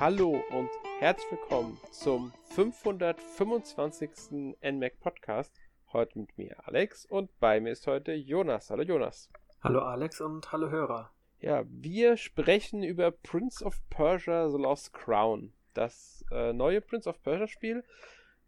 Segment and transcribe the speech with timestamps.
[0.00, 4.54] Hallo und herzlich willkommen zum 525.
[4.62, 5.54] NMAC Podcast.
[5.92, 8.70] Heute mit mir Alex und bei mir ist heute Jonas.
[8.70, 9.28] Hallo Jonas.
[9.62, 11.10] Hallo Alex und hallo Hörer.
[11.40, 15.52] Ja, wir sprechen über Prince of Persia The Lost Crown.
[15.74, 17.84] Das äh, neue Prince of Persia Spiel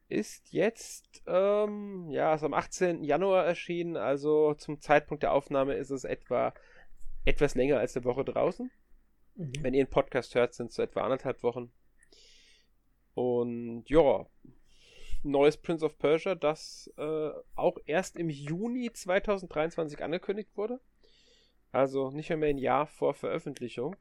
[0.09, 3.05] ist jetzt, ähm, ja, ist am 18.
[3.05, 6.55] Januar erschienen, also zum Zeitpunkt der Aufnahme ist es etwa
[7.27, 8.70] etwas länger als eine Woche draußen.
[9.34, 9.52] Mhm.
[9.60, 11.73] Wenn ihr einen Podcast hört, sind es so etwa anderthalb Wochen.
[13.14, 14.27] Und ja,
[15.23, 20.80] neues Prince of Persia, das äh, auch erst im Juni 2023 angekündigt wurde.
[21.70, 23.96] Also nicht mehr ein Jahr vor Veröffentlichung.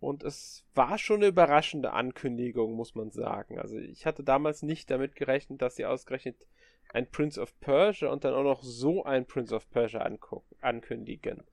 [0.00, 3.58] Und es war schon eine überraschende Ankündigung, muss man sagen.
[3.58, 6.46] Also ich hatte damals nicht damit gerechnet, dass sie ausgerechnet
[6.92, 10.00] ein Prince of Persia und dann auch noch so ein Prince of Persia
[10.60, 11.44] ankündigen.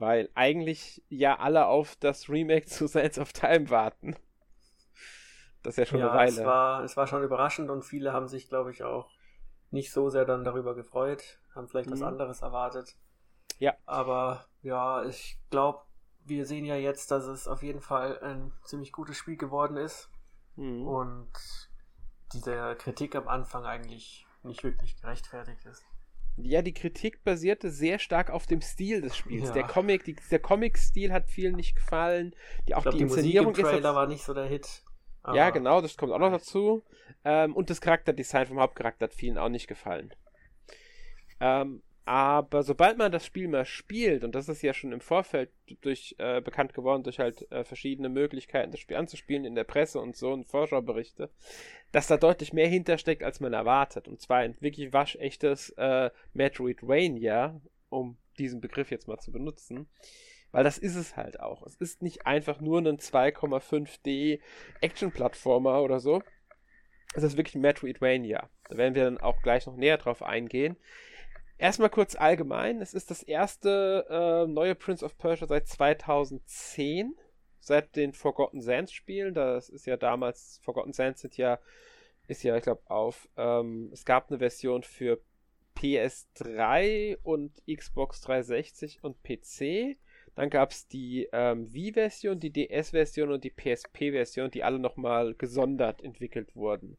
[0.00, 4.16] Weil eigentlich ja alle auf das Remake zu Sands of Time warten.
[5.62, 6.40] Das ist ja schon ja, eine Weile.
[6.40, 9.10] Es war, es war schon überraschend und viele haben sich, glaube ich, auch
[9.70, 11.94] nicht so sehr dann darüber gefreut, haben vielleicht mhm.
[11.94, 12.96] was anderes erwartet.
[13.58, 13.74] Ja.
[13.84, 15.82] Aber ja, ich glaube,
[16.24, 20.10] wir sehen ja jetzt, dass es auf jeden Fall ein ziemlich gutes Spiel geworden ist.
[20.56, 20.86] Mhm.
[20.86, 21.32] Und
[22.32, 25.84] diese Kritik am Anfang eigentlich nicht wirklich gerechtfertigt ist.
[26.44, 29.48] Ja, die Kritik basierte sehr stark auf dem Stil des Spiels.
[29.48, 29.54] Ja.
[29.54, 32.34] Der Comic, die, der Comic-Stil hat vielen nicht gefallen.
[32.68, 34.82] Die, auch glaub, die, Inszenierung die Musik im Trailer war nicht so der Hit.
[35.34, 36.82] Ja, genau, das kommt auch noch dazu.
[37.24, 40.14] Ähm, und das Charakterdesign vom Hauptcharakter hat vielen auch nicht gefallen.
[41.40, 45.50] Ähm, aber sobald man das Spiel mal spielt, und das ist ja schon im Vorfeld
[45.82, 50.00] durch äh, bekannt geworden, durch halt äh, verschiedene Möglichkeiten, das Spiel anzuspielen in der Presse
[50.00, 51.30] und so und Vorschauberichte,
[51.92, 54.08] dass da deutlich mehr hintersteckt, als man erwartet.
[54.08, 59.88] Und zwar ein wirklich waschechtes äh, Metroidvania, um diesen Begriff jetzt mal zu benutzen.
[60.52, 61.64] Weil das ist es halt auch.
[61.64, 64.40] Es ist nicht einfach nur ein 2,5D
[64.80, 66.22] Action-Plattformer oder so.
[67.14, 68.48] Es ist wirklich Metroidvania.
[68.68, 70.76] Da werden wir dann auch gleich noch näher drauf eingehen.
[71.60, 72.80] Erstmal kurz allgemein.
[72.80, 77.14] Es ist das erste äh, neue Prince of Persia seit 2010.
[77.60, 79.34] Seit den Forgotten Sands Spielen.
[79.34, 81.58] Das ist ja damals, Forgotten Sands sind ja,
[82.28, 83.28] ist ja, ich glaube, auf.
[83.36, 85.20] Ähm, es gab eine Version für
[85.76, 89.98] PS3 und Xbox 360 und PC.
[90.36, 96.02] Dann gab es die ähm, Wii-Version, die DS-Version und die PSP-Version, die alle nochmal gesondert
[96.02, 96.96] entwickelt wurden.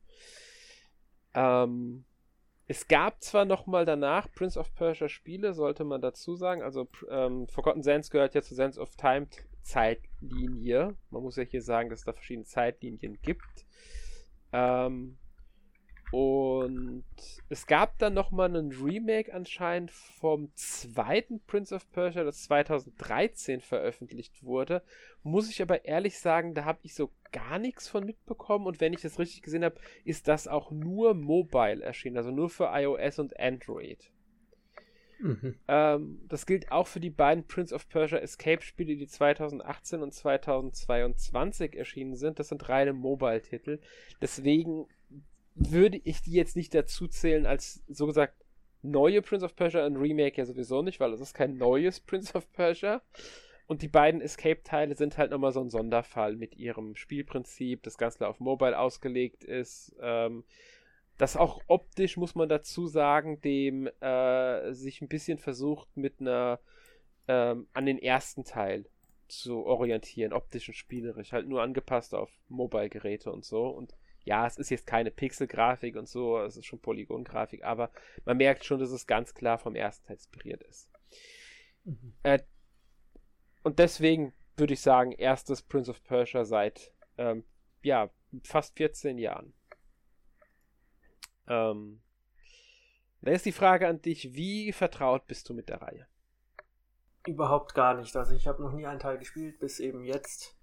[1.34, 2.06] Ähm,
[2.72, 6.62] es gab zwar nochmal danach Prince of Persia Spiele, sollte man dazu sagen.
[6.62, 9.28] Also ähm, Forgotten Sands gehört ja zur Sands of Time
[9.62, 10.96] Zeitlinie.
[11.10, 13.66] Man muss ja hier sagen, dass es da verschiedene Zeitlinien gibt.
[14.54, 15.18] Ähm,
[16.12, 17.06] und
[17.50, 24.44] es gab dann nochmal einen Remake anscheinend vom zweiten Prince of Persia, das 2013 veröffentlicht
[24.44, 24.84] wurde.
[25.24, 28.66] Muss ich aber ehrlich sagen, da habe ich so gar nichts von mitbekommen.
[28.66, 32.50] Und wenn ich das richtig gesehen habe, ist das auch nur mobile erschienen, also nur
[32.50, 34.12] für iOS und Android.
[35.20, 35.56] Mhm.
[35.68, 40.14] Ähm, das gilt auch für die beiden Prince of Persia Escape Spiele, die 2018 und
[40.14, 42.40] 2022 erschienen sind.
[42.40, 43.80] Das sind reine Mobile-Titel.
[44.20, 44.88] Deswegen
[45.56, 48.36] würde ich die jetzt nicht dazu zählen als so gesagt
[48.82, 52.34] neue Prince of Persia, ein Remake ja sowieso nicht, weil es ist kein neues Prince
[52.34, 53.02] of Persia.
[53.68, 58.28] Und die beiden Escape-Teile sind halt nochmal so ein Sonderfall mit ihrem Spielprinzip, das Ganze
[58.28, 59.96] auf Mobile ausgelegt ist.
[60.02, 60.44] Ähm,
[61.18, 66.60] das auch optisch, muss man dazu sagen, dem äh, sich ein bisschen versucht mit einer
[67.28, 68.86] ähm, an den ersten Teil
[69.28, 73.68] zu orientieren, optisch und spielerisch, halt nur angepasst auf Mobile-Geräte und so.
[73.68, 77.92] Und ja, es ist jetzt keine Pixel-Grafik und so, es ist schon Polygon-Grafik, aber
[78.26, 80.90] man merkt schon, dass es ganz klar vom ersten Teil inspiriert ist.
[81.84, 82.14] Mhm.
[82.24, 82.40] Äh,
[83.64, 87.44] und deswegen würde ich sagen, erstes Prince of Persia seit ähm,
[87.82, 88.10] ja,
[88.44, 89.54] fast 14 Jahren.
[91.48, 92.02] Ähm,
[93.22, 96.08] da ist die Frage an dich, wie vertraut bist du mit der Reihe?
[97.28, 98.16] Überhaupt gar nicht.
[98.16, 100.58] Also ich habe noch nie einen Teil gespielt, bis eben jetzt.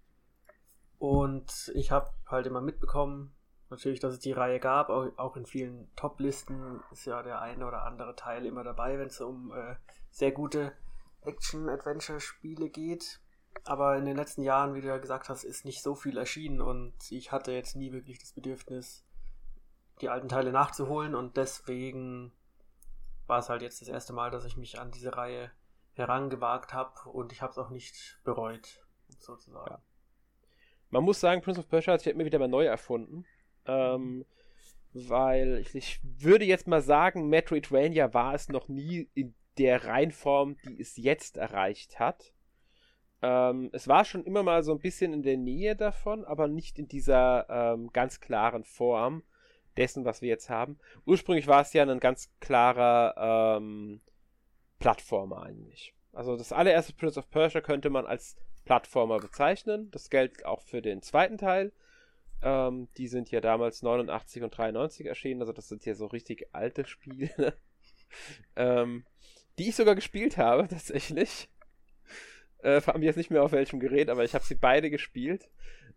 [0.99, 3.33] Und ich habe halt immer mitbekommen,
[3.71, 4.91] natürlich, dass es die Reihe gab.
[4.91, 9.21] Auch in vielen Top-Listen ist ja der eine oder andere Teil immer dabei, wenn es
[9.21, 9.77] um äh,
[10.11, 10.73] sehr gute
[11.23, 13.21] Action-Adventure-Spiele geht.
[13.65, 16.61] Aber in den letzten Jahren, wie du ja gesagt hast, ist nicht so viel erschienen
[16.61, 19.05] und ich hatte jetzt nie wirklich das Bedürfnis,
[20.01, 22.33] die alten Teile nachzuholen und deswegen
[23.27, 25.51] war es halt jetzt das erste Mal, dass ich mich an diese Reihe
[25.93, 28.87] herangewagt habe und ich habe es auch nicht bereut,
[29.19, 29.71] sozusagen.
[29.71, 29.83] Ja.
[30.91, 33.27] Man muss sagen, Prince of Persia hat sich immer wieder mal neu erfunden.
[33.69, 34.25] Ähm,
[34.95, 40.57] weil ich, ich, würde jetzt mal sagen, Metroidvania war es noch nie in der Reinform,
[40.65, 42.33] die es jetzt erreicht hat.
[43.21, 46.79] Ähm, es war schon immer mal so ein bisschen in der Nähe davon, aber nicht
[46.79, 49.23] in dieser ähm, ganz klaren Form
[49.77, 50.79] dessen, was wir jetzt haben.
[51.05, 54.01] Ursprünglich war es ja ein ganz klarer ähm,
[54.79, 55.95] Plattformer eigentlich.
[56.13, 59.91] Also das allererste Prince of Persia könnte man als Plattformer bezeichnen.
[59.91, 61.73] Das gilt auch für den zweiten Teil.
[62.43, 66.47] Ähm, die sind ja damals 89 und 93 erschienen, also das sind ja so richtig
[66.53, 67.59] alte Spiele.
[68.57, 69.05] ähm,
[69.59, 71.49] die ich sogar gespielt habe, tatsächlich.
[72.59, 75.49] Äh, frag mich jetzt nicht mehr auf welchem Gerät, aber ich habe sie beide gespielt.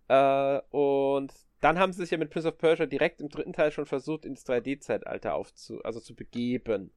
[0.07, 3.71] Äh, und dann haben sie sich ja mit Prince of Persia direkt im dritten Teil
[3.71, 6.91] schon versucht, ins 3D-Zeitalter aufzu, also zu begeben.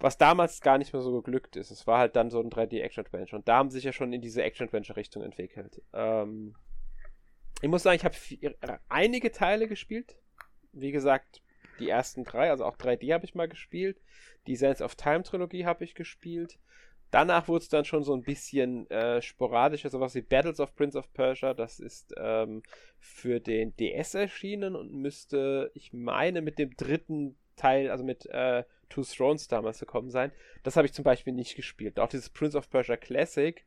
[0.00, 1.70] Was damals gar nicht mehr so geglückt ist.
[1.70, 3.38] Es war halt dann so ein 3D-Action-Adventure.
[3.38, 5.82] Und da haben sie sich ja schon in diese Action-Adventure-Richtung entwickelt.
[5.92, 6.54] Ähm,
[7.60, 10.16] ich muss sagen, ich habe einige Teile gespielt.
[10.72, 11.42] Wie gesagt,
[11.78, 14.00] die ersten drei, also auch 3D habe ich mal gespielt.
[14.46, 16.58] Die Sense of Time Trilogie habe ich gespielt.
[17.10, 20.98] Danach wurde es dann schon so ein bisschen äh, sporadischer, sowas wie Battles of Prince
[20.98, 21.54] of Persia.
[21.54, 22.62] Das ist ähm,
[22.98, 28.64] für den DS erschienen und müsste, ich meine, mit dem dritten Teil, also mit äh,
[28.90, 30.32] Two Thrones damals gekommen sein.
[30.62, 31.98] Das habe ich zum Beispiel nicht gespielt.
[31.98, 33.64] Auch dieses Prince of Persia Classic,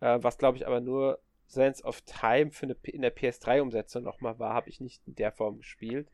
[0.00, 4.38] äh, was glaube ich aber nur Sense of Time für eine, in der PS3-Umsetzung nochmal
[4.38, 6.10] war, habe ich nicht in der Form gespielt.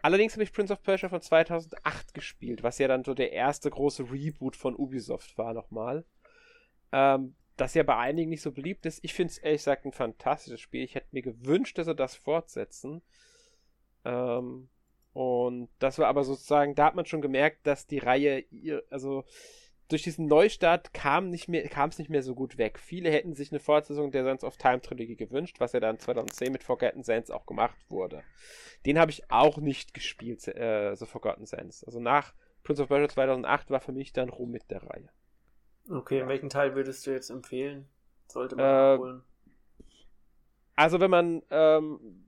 [0.00, 3.68] Allerdings habe ich Prince of Persia von 2008 gespielt, was ja dann so der erste
[3.68, 6.04] große Reboot von Ubisoft war nochmal.
[6.92, 9.00] Ähm, das ja bei einigen nicht so beliebt ist.
[9.02, 10.84] Ich finde es ehrlich gesagt ein fantastisches Spiel.
[10.84, 13.02] Ich hätte mir gewünscht, dass sie das fortsetzen.
[14.04, 14.68] Ähm,
[15.12, 18.44] und das war aber sozusagen, da hat man schon gemerkt, dass die Reihe,
[18.90, 19.24] also
[19.88, 22.78] durch diesen Neustart kam nicht mehr, kam es nicht mehr so gut weg.
[22.78, 26.52] Viele hätten sich eine Fortsetzung der Sands of Time Trilogie gewünscht, was ja dann 2010
[26.52, 28.22] mit Forgotten Sands auch gemacht wurde.
[28.84, 31.84] Den habe ich auch nicht gespielt, äh, so Forgotten Sands.
[31.84, 35.08] Also nach Prince of Persia 2008 war für mich dann Ruhm mit der Reihe.
[35.90, 36.28] Okay, ja.
[36.28, 37.88] welchen Teil würdest du jetzt empfehlen?
[38.26, 39.22] Sollte man äh, holen?
[40.76, 42.27] Also wenn man ähm,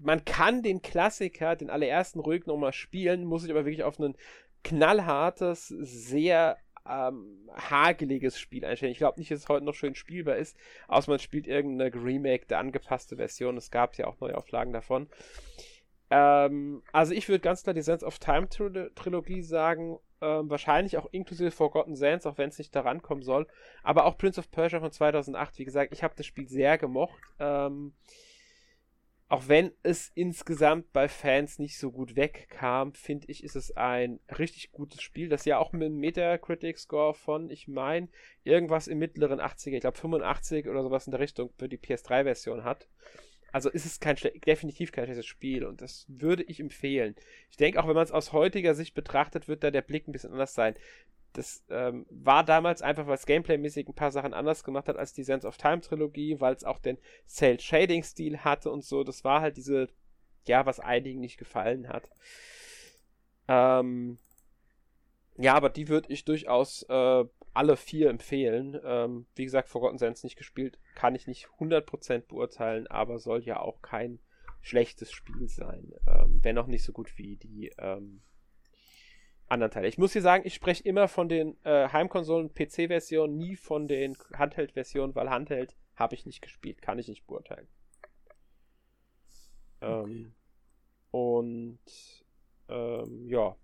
[0.00, 4.16] man kann den Klassiker, den allerersten ruhig nochmal spielen, muss ich aber wirklich auf einen
[4.64, 6.58] knallhartes, sehr
[6.88, 8.92] ähm, hageliges Spiel einstellen.
[8.92, 10.56] Ich glaube nicht, dass es heute noch schön spielbar ist,
[10.88, 13.56] außer man spielt irgendeine remake, angepasste Version.
[13.56, 15.08] Es gab ja auch neue Auflagen davon.
[16.10, 21.06] Ähm, also ich würde ganz klar die Sense of Time Trilogie sagen, ähm, wahrscheinlich auch
[21.12, 23.46] inklusive Forgotten Sands, auch wenn es nicht daran kommen soll.
[23.82, 27.20] Aber auch Prince of Persia von 2008, wie gesagt, ich habe das Spiel sehr gemocht.
[27.38, 27.92] Ähm,
[29.28, 34.20] auch wenn es insgesamt bei Fans nicht so gut wegkam, finde ich, ist es ein
[34.38, 38.08] richtig gutes Spiel, das ja auch mit einem Metacritic-Score von, ich meine,
[38.42, 42.64] irgendwas im mittleren 80er, ich glaube 85 oder sowas in der Richtung für die PS3-Version
[42.64, 42.88] hat.
[43.52, 44.16] Also ist es kein
[44.46, 47.14] definitiv kein schlechtes Spiel und das würde ich empfehlen.
[47.50, 50.12] Ich denke, auch wenn man es aus heutiger Sicht betrachtet, wird da der Blick ein
[50.12, 50.74] bisschen anders sein
[51.38, 55.12] das ähm, war damals einfach, weil es Gameplay-mäßig ein paar Sachen anders gemacht hat als
[55.12, 56.98] die Sense of Time Trilogie, weil es auch den
[57.28, 59.04] Cell Shading Stil hatte und so.
[59.04, 59.88] Das war halt diese,
[60.46, 62.10] ja, was einigen nicht gefallen hat.
[63.46, 64.18] Ähm,
[65.36, 67.24] ja, aber die würde ich durchaus äh,
[67.54, 68.76] alle vier empfehlen.
[68.82, 73.60] Ähm, wie gesagt, Forgotten Sands nicht gespielt, kann ich nicht 100% beurteilen, aber soll ja
[73.60, 74.18] auch kein
[74.60, 75.92] schlechtes Spiel sein.
[76.08, 78.22] Ähm, wenn auch nicht so gut wie die ähm,
[79.48, 79.88] anderen Teile.
[79.88, 84.16] Ich muss hier sagen, ich spreche immer von den äh, Heimkonsolen PC-Versionen, nie von den
[84.34, 87.68] Handheld-Versionen, weil Handheld habe ich nicht gespielt, kann ich nicht beurteilen.
[89.80, 90.10] Ähm, okay.
[90.10, 90.34] Ähm,
[91.10, 91.78] und
[92.68, 93.56] ähm, ja,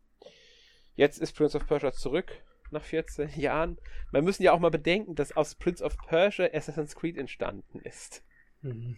[0.94, 3.78] jetzt ist Prince of Persia zurück nach 14 Jahren.
[4.10, 8.24] Wir müssen ja auch mal bedenken, dass aus Prince of Persia Assassin's Creed entstanden ist.
[8.62, 8.96] Mhm.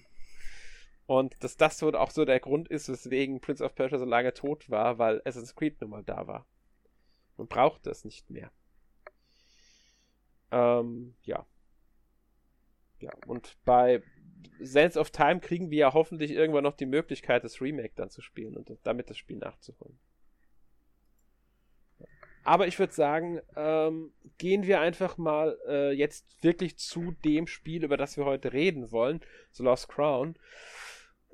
[1.07, 4.35] Und dass das so auch so der Grund ist, weswegen Prince of Persia so lange
[4.35, 6.47] tot war, weil Assassin's Creed nun mal da war.
[7.37, 8.51] Man braucht das nicht mehr.
[10.51, 11.47] Ähm, ja.
[13.01, 14.03] Ja, und bei
[14.61, 18.23] Sense of Time kriegen wir ja hoffentlich irgendwann noch die Möglichkeit, das Remake dann zu
[18.23, 19.99] spielen und damit das Spiel nachzuholen.
[22.47, 27.83] Aber ich würde sagen, ähm, gehen wir einfach mal äh, jetzt wirklich zu dem Spiel,
[27.83, 30.39] über das wir heute reden wollen, The Lost Crown.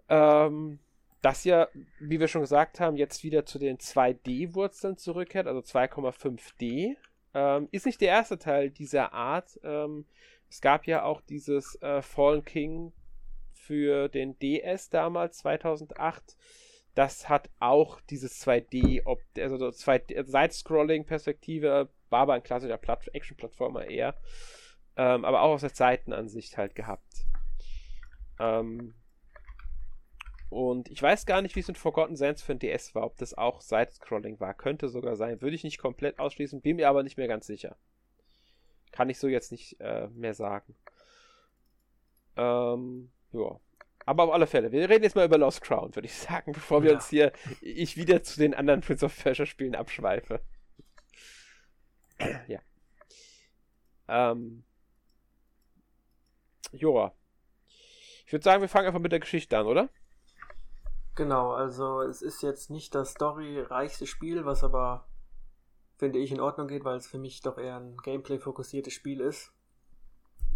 [0.08, 0.78] Ähm,
[1.22, 1.68] das ja,
[2.00, 6.96] wie wir schon gesagt haben, jetzt wieder zu den 2D-Wurzeln zurückkehrt, also 2,5D.
[7.34, 9.58] Ähm, ist nicht der erste Teil dieser Art.
[9.62, 10.04] Ähm,
[10.50, 12.92] es gab ja auch dieses äh, Fallen King
[13.54, 16.36] für den DS damals, 2008.
[16.94, 19.02] Das hat auch dieses 2D,
[19.40, 22.80] also so 2D, Side-Scrolling-Perspektive, war aber ein klassischer
[23.12, 24.14] Action-Plattformer eher.
[24.96, 27.24] Ähm, aber auch aus der Seitenansicht halt gehabt.
[28.38, 28.94] Ähm,
[30.52, 33.16] und ich weiß gar nicht, wie es mit Forgotten Sands für ein DS war, ob
[33.16, 34.52] das auch Side-Scrolling war.
[34.52, 35.40] Könnte sogar sein.
[35.40, 37.76] Würde ich nicht komplett ausschließen, bin mir aber nicht mehr ganz sicher.
[38.90, 40.76] Kann ich so jetzt nicht äh, mehr sagen.
[42.36, 43.58] Ähm, ja.
[44.04, 46.82] Aber auf alle Fälle, wir reden jetzt mal über Lost Crown, würde ich sagen, bevor
[46.82, 46.96] wir ja.
[46.96, 47.32] uns hier,
[47.62, 50.42] ich wieder zu den anderen Prince of Persia Spielen abschweife.
[52.46, 52.60] ja.
[54.06, 54.64] Ähm.
[56.72, 57.14] Joa.
[58.26, 59.88] Ich würde sagen, wir fangen einfach mit der Geschichte an, oder?
[61.14, 65.06] Genau, also es ist jetzt nicht das storyreichste Spiel, was aber,
[65.98, 69.52] finde ich, in Ordnung geht, weil es für mich doch eher ein Gameplay-fokussiertes Spiel ist.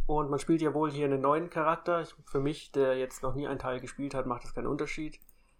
[0.06, 2.04] Und man spielt ja wohl hier einen neuen Charakter.
[2.24, 5.18] Für mich, der jetzt noch nie einen Teil gespielt hat, macht das keinen Unterschied.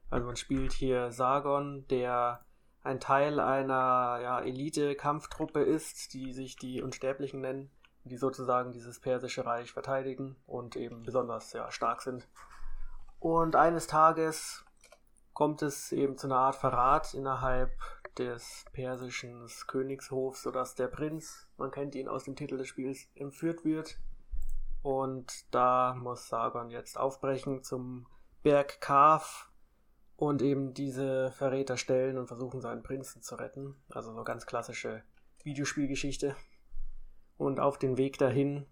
[0.09, 2.45] Also man spielt hier Sargon, der
[2.85, 7.71] ein Teil einer ja, Elite-Kampftruppe ist, die sich die Unsterblichen nennen,
[8.05, 12.29] die sozusagen dieses persische Reich verteidigen und eben besonders ja, stark sind.
[13.19, 14.66] Und eines Tages
[15.37, 17.71] kommt es eben zu einer Art Verrat innerhalb
[18.17, 23.63] des persischen Königshofs, sodass der Prinz, man kennt ihn aus dem Titel des Spiels, entführt
[23.63, 23.99] wird
[24.81, 28.07] und da muss Sargon jetzt aufbrechen zum
[28.43, 29.51] Berg Kaf
[30.17, 33.77] und eben diese Verräter stellen und versuchen, seinen Prinzen zu retten.
[33.91, 35.03] Also so ganz klassische
[35.45, 36.35] Videospielgeschichte.
[37.37, 38.65] Und auf den Weg dahin,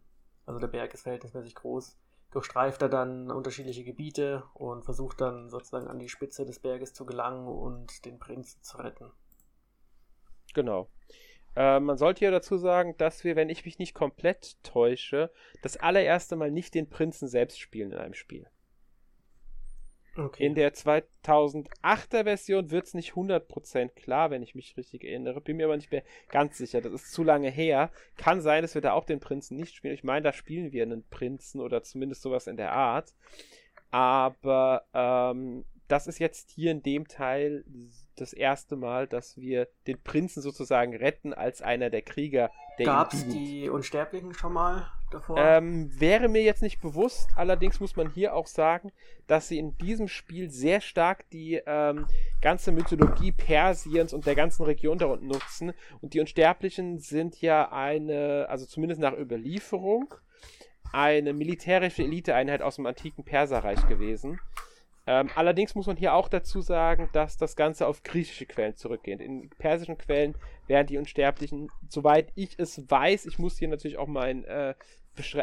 [0.47, 1.99] also der Berg ist verhältnismäßig groß,
[2.35, 7.07] durchstreift er dann unterschiedliche Gebiete und versucht dann sozusagen an die Spitze des Berges zu
[7.07, 9.13] gelangen und den Prinzen zu retten.
[10.53, 10.89] Genau.
[11.55, 15.31] Äh, man sollte hier dazu sagen, dass wir, wenn ich mich nicht komplett täusche,
[15.63, 18.49] das allererste Mal nicht den Prinzen selbst spielen in einem Spiel.
[20.17, 20.47] Okay.
[20.47, 25.41] In der 2008er Version wird es nicht 100% klar, wenn ich mich richtig erinnere.
[25.41, 26.81] Bin mir aber nicht mehr ganz sicher.
[26.81, 27.91] Das ist zu lange her.
[28.17, 29.95] Kann sein, dass wir da auch den Prinzen nicht spielen.
[29.95, 33.13] Ich meine, da spielen wir einen Prinzen oder zumindest sowas in der Art.
[33.91, 37.65] Aber ähm, das ist jetzt hier in dem Teil
[38.17, 42.51] das erste Mal, dass wir den Prinzen sozusagen retten als einer der Krieger.
[42.83, 45.39] Gab es die Unsterblichen schon mal davor?
[45.39, 47.31] Ähm, wäre mir jetzt nicht bewusst.
[47.37, 48.93] Allerdings muss man hier auch sagen,
[49.27, 52.07] dass sie in diesem Spiel sehr stark die ähm,
[52.41, 55.73] ganze Mythologie Persiens und der ganzen Region da unten nutzen.
[56.01, 60.15] Und die Unsterblichen sind ja eine, also zumindest nach Überlieferung,
[60.93, 64.41] eine militärische Eliteeinheit aus dem antiken Perserreich gewesen.
[65.07, 69.21] Ähm, allerdings muss man hier auch dazu sagen, dass das Ganze auf griechische Quellen zurückgeht.
[69.21, 70.35] In persischen Quellen
[70.67, 74.75] werden die Unsterblichen, soweit ich es weiß, ich muss hier natürlich auch mein äh,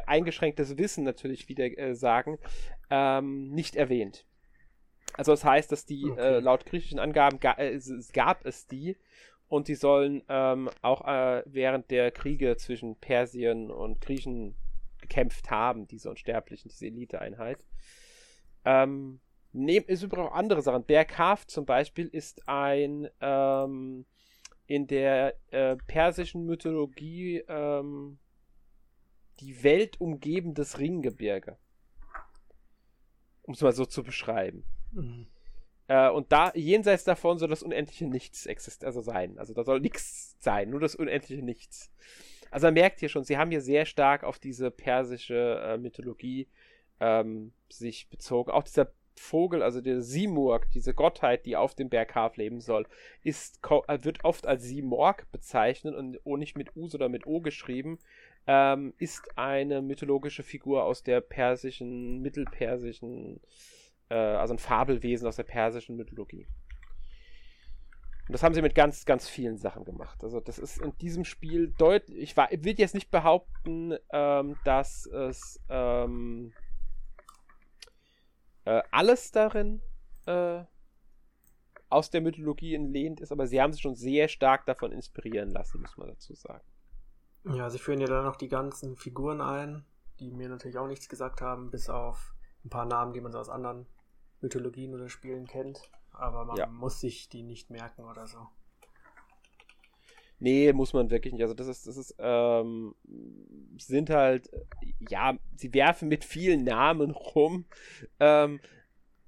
[0.07, 2.39] eingeschränktes Wissen natürlich wieder äh, sagen,
[2.89, 4.25] ähm, nicht erwähnt.
[5.15, 6.19] Also das heißt, dass die okay.
[6.19, 8.97] äh, laut griechischen Angaben ga, äh, es, gab es die
[9.47, 14.55] und die sollen ähm, auch äh, während der Kriege zwischen Persien und Griechen
[14.99, 17.63] gekämpft haben, diese Unsterblichen, diese Eliteeinheit.
[18.65, 19.19] Ähm,
[19.53, 20.87] Neben, ist übrigens auch andere Sachen.
[20.87, 24.05] Der Kaf zum Beispiel ist ein ähm,
[24.65, 28.17] in der äh, persischen Mythologie ähm,
[29.41, 31.57] die Welt umgebendes Ringgebirge.
[33.43, 34.63] Um es mal so zu beschreiben.
[34.91, 35.27] Mhm.
[35.87, 39.37] Äh, und da, jenseits davon soll das unendliche Nichts existieren, also sein.
[39.37, 41.91] Also da soll nichts sein, nur das unendliche Nichts.
[42.49, 46.47] Also man merkt hier schon, sie haben hier sehr stark auf diese persische äh, Mythologie
[47.01, 48.51] ähm, sich bezogen.
[48.51, 52.85] Auch dieser Vogel, also der Simurg, diese Gottheit, die auf dem Berg Haf leben soll,
[53.23, 57.99] ist, äh, wird oft als Simorg bezeichnet und nicht mit U, sondern mit O geschrieben,
[58.47, 63.39] ähm, ist eine mythologische Figur aus der persischen, mittelpersischen,
[64.09, 66.47] äh, also ein Fabelwesen aus der persischen Mythologie.
[68.27, 70.23] Und das haben sie mit ganz, ganz vielen Sachen gemacht.
[70.23, 75.05] Also das ist in diesem Spiel deutlich, ich, ich will jetzt nicht behaupten, ähm, dass
[75.05, 76.53] es ähm,
[78.65, 79.81] äh, alles darin
[80.25, 80.63] äh,
[81.89, 85.81] aus der Mythologie entlehnt ist, aber sie haben sich schon sehr stark davon inspirieren lassen,
[85.81, 86.63] muss man dazu sagen.
[87.43, 89.85] Ja, sie führen ja dann noch die ganzen Figuren ein,
[90.19, 93.39] die mir natürlich auch nichts gesagt haben, bis auf ein paar Namen, die man so
[93.39, 93.87] aus anderen
[94.41, 95.91] Mythologien oder Spielen kennt.
[96.11, 96.67] Aber man ja.
[96.67, 98.47] muss sich die nicht merken oder so.
[100.41, 101.43] Nee, muss man wirklich nicht.
[101.43, 102.95] Also das ist, das ist, ähm,
[103.77, 104.49] sind halt,
[105.07, 107.65] ja, sie werfen mit vielen Namen rum,
[108.19, 108.59] ähm,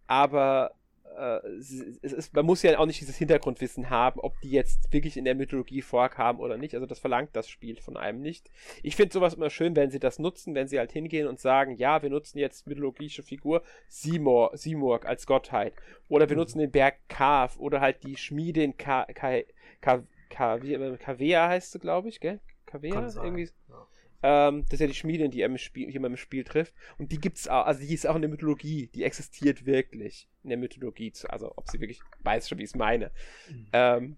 [0.07, 0.73] aber
[1.15, 5.15] äh, es ist, man muss ja auch nicht dieses Hintergrundwissen haben, ob die jetzt wirklich
[5.15, 6.73] in der Mythologie vorkamen oder nicht.
[6.73, 8.49] Also das verlangt das Spiel von einem nicht.
[8.81, 11.77] Ich finde sowas immer schön, wenn sie das nutzen, wenn sie halt hingehen und sagen,
[11.77, 15.75] ja, wir nutzen jetzt mythologische Figur Simor, Simurg als Gottheit.
[16.09, 16.41] Oder wir mhm.
[16.41, 19.41] nutzen den Berg Kaf oder halt die Schmiede in Ka, Ka,
[19.79, 20.03] Ka,
[20.33, 22.39] Kavea heißt sie, glaube ich, gell?
[22.65, 23.07] Kavea?
[23.15, 23.49] Irgendwie.
[23.69, 23.87] Ja.
[24.23, 26.73] Ähm, das ist ja die Schmiedin, die er im Spiel, hier im Spiel trifft.
[26.97, 30.49] Und die gibt's auch, also die ist auch in der Mythologie, die existiert wirklich in
[30.49, 31.11] der Mythologie.
[31.27, 33.11] Also ob sie wirklich weiß schon, wie ich es meine.
[33.49, 33.67] Mhm.
[33.73, 34.17] Ähm,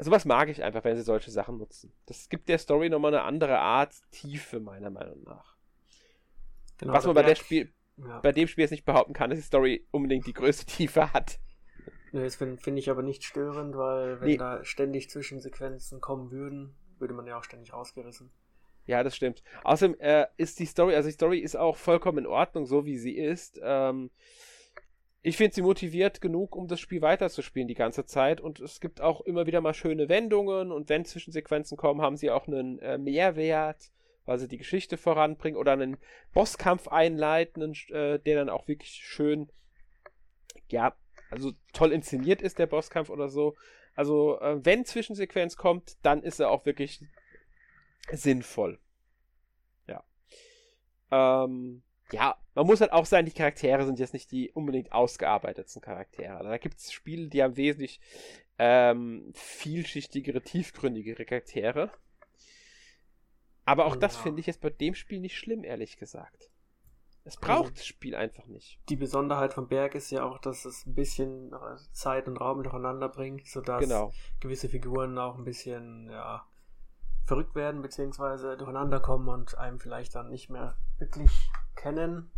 [0.00, 1.92] sowas mag ich einfach, wenn sie solche Sachen nutzen.
[2.06, 5.56] Das gibt der Story nochmal eine andere Art Tiefe, meiner Meinung nach.
[6.78, 8.20] Genau, Was man bei, der Spiel, ja.
[8.20, 11.40] bei dem Spiel jetzt nicht behaupten kann, dass die Story unbedingt die größte Tiefe hat.
[12.12, 14.36] Nee, das finde find ich aber nicht störend, weil wenn nee.
[14.36, 18.30] da ständig Zwischensequenzen kommen würden, würde man ja auch ständig rausgerissen.
[18.86, 19.42] Ja, das stimmt.
[19.64, 22.96] Außerdem äh, ist die Story, also die Story ist auch vollkommen in Ordnung, so wie
[22.96, 23.60] sie ist.
[23.62, 24.10] Ähm,
[25.20, 28.40] ich finde sie motiviert genug, um das Spiel weiterzuspielen die ganze Zeit.
[28.40, 30.72] Und es gibt auch immer wieder mal schöne Wendungen.
[30.72, 33.90] Und wenn Zwischensequenzen kommen, haben sie auch einen äh, Mehrwert,
[34.24, 35.98] weil sie die Geschichte voranbringen oder einen
[36.32, 39.50] Bosskampf einleiten, äh, der dann auch wirklich schön,
[40.68, 40.94] ja,
[41.30, 43.56] also toll inszeniert ist, der Bosskampf oder so.
[43.94, 47.02] Also, äh, wenn Zwischensequenz kommt, dann ist er auch wirklich
[48.12, 48.78] sinnvoll.
[49.86, 50.04] Ja.
[51.10, 51.82] Ähm,
[52.12, 56.42] ja, man muss halt auch sagen, die Charaktere sind jetzt nicht die unbedingt ausgearbeitetsten Charaktere.
[56.42, 58.00] Da gibt es Spiele, die haben wesentlich
[58.58, 61.90] ähm, vielschichtigere, tiefgründigere Charaktere.
[63.64, 64.00] Aber auch ja.
[64.00, 66.50] das finde ich jetzt bei dem Spiel nicht schlimm, ehrlich gesagt.
[67.28, 68.80] Es braucht das Spiel einfach nicht.
[68.88, 71.54] Die Besonderheit von Berg ist ja auch, dass es ein bisschen
[71.92, 74.12] Zeit und Raum durcheinander bringt, sodass genau.
[74.40, 76.46] gewisse Figuren auch ein bisschen ja,
[77.26, 81.30] verrückt werden, beziehungsweise durcheinander kommen und einem vielleicht dann nicht mehr wirklich
[81.76, 82.30] kennen.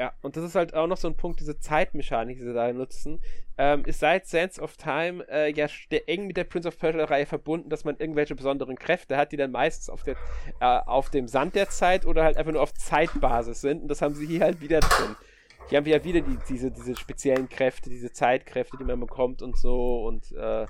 [0.00, 2.72] Ja, und das ist halt auch noch so ein Punkt, diese Zeitmechanik, die sie da
[2.72, 3.20] nutzen,
[3.58, 5.66] ähm, ist seit Sense of Time äh, ja
[6.06, 9.50] eng mit der Prince of Persia-Reihe verbunden, dass man irgendwelche besonderen Kräfte hat, die dann
[9.50, 10.16] meistens auf, der,
[10.58, 13.82] äh, auf dem Sand der Zeit oder halt einfach nur auf Zeitbasis sind.
[13.82, 15.16] Und das haben sie hier halt wieder drin.
[15.68, 19.42] Hier haben wir ja wieder die, diese, diese speziellen Kräfte, diese Zeitkräfte, die man bekommt
[19.42, 20.02] und so.
[20.06, 20.66] Und äh,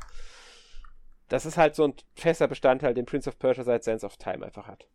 [1.29, 4.45] das ist halt so ein fester Bestandteil, den Prince of Persia seit Sense of Time
[4.45, 4.89] einfach hat.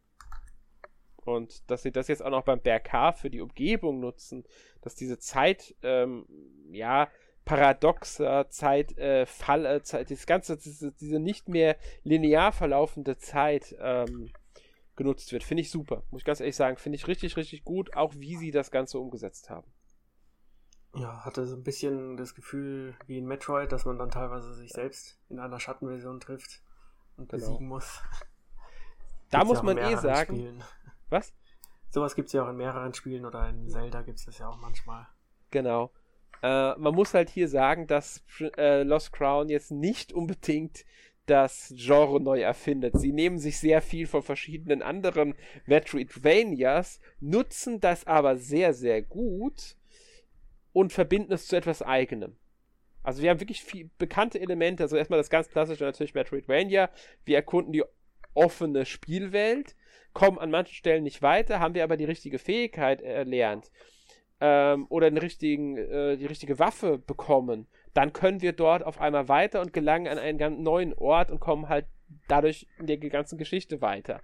[1.27, 4.43] Und dass sie das jetzt auch noch beim BRK für die Umgebung nutzen,
[4.81, 6.25] dass diese Zeit, ähm,
[6.71, 7.09] ja,
[7.45, 13.75] paradoxer Zeit, äh, Fall, äh, Zeit, das ganze, diese, diese, nicht mehr linear verlaufende Zeit
[13.79, 14.31] ähm,
[14.95, 16.03] genutzt wird, finde ich super.
[16.09, 18.99] Muss ich ganz ehrlich sagen, finde ich richtig, richtig gut, auch wie sie das Ganze
[18.99, 19.71] umgesetzt haben.
[20.95, 24.71] Ja, hatte so ein bisschen das Gefühl wie in Metroid, dass man dann teilweise sich
[24.71, 26.61] selbst in einer Schattenversion trifft
[27.17, 27.45] und genau.
[27.45, 28.01] besiegen muss.
[29.29, 30.63] Da muss man eh sagen.
[31.09, 31.33] Was?
[31.89, 34.49] Sowas gibt es ja auch in mehreren Spielen oder in Zelda gibt es das ja
[34.49, 35.07] auch manchmal.
[35.51, 35.91] Genau.
[36.41, 38.23] Äh, man muss halt hier sagen, dass
[38.57, 40.85] äh, Lost Crown jetzt nicht unbedingt
[41.25, 42.99] das Genre neu erfindet.
[42.99, 49.75] Sie nehmen sich sehr viel von verschiedenen anderen Metroidvanias, nutzen das aber sehr, sehr gut
[50.71, 52.35] und verbinden es zu etwas Eigenem.
[53.01, 54.83] Also wir haben wirklich viel bekannte Elemente.
[54.83, 56.89] Also erstmal das ganz klassische natürlich Metroidvania.
[57.23, 57.83] Wir erkunden die
[58.33, 59.75] offene Spielwelt,
[60.15, 63.69] kommen an manchen Stellen nicht weiter, haben wir aber die richtige Fähigkeit erlernt
[64.41, 69.29] ähm, oder den richtigen, äh, die richtige Waffe bekommen, dann können wir dort auf einmal
[69.29, 71.85] weiter und gelangen an einen ganz neuen Ort und kommen halt
[72.27, 74.21] dadurch in der ganzen Geschichte weiter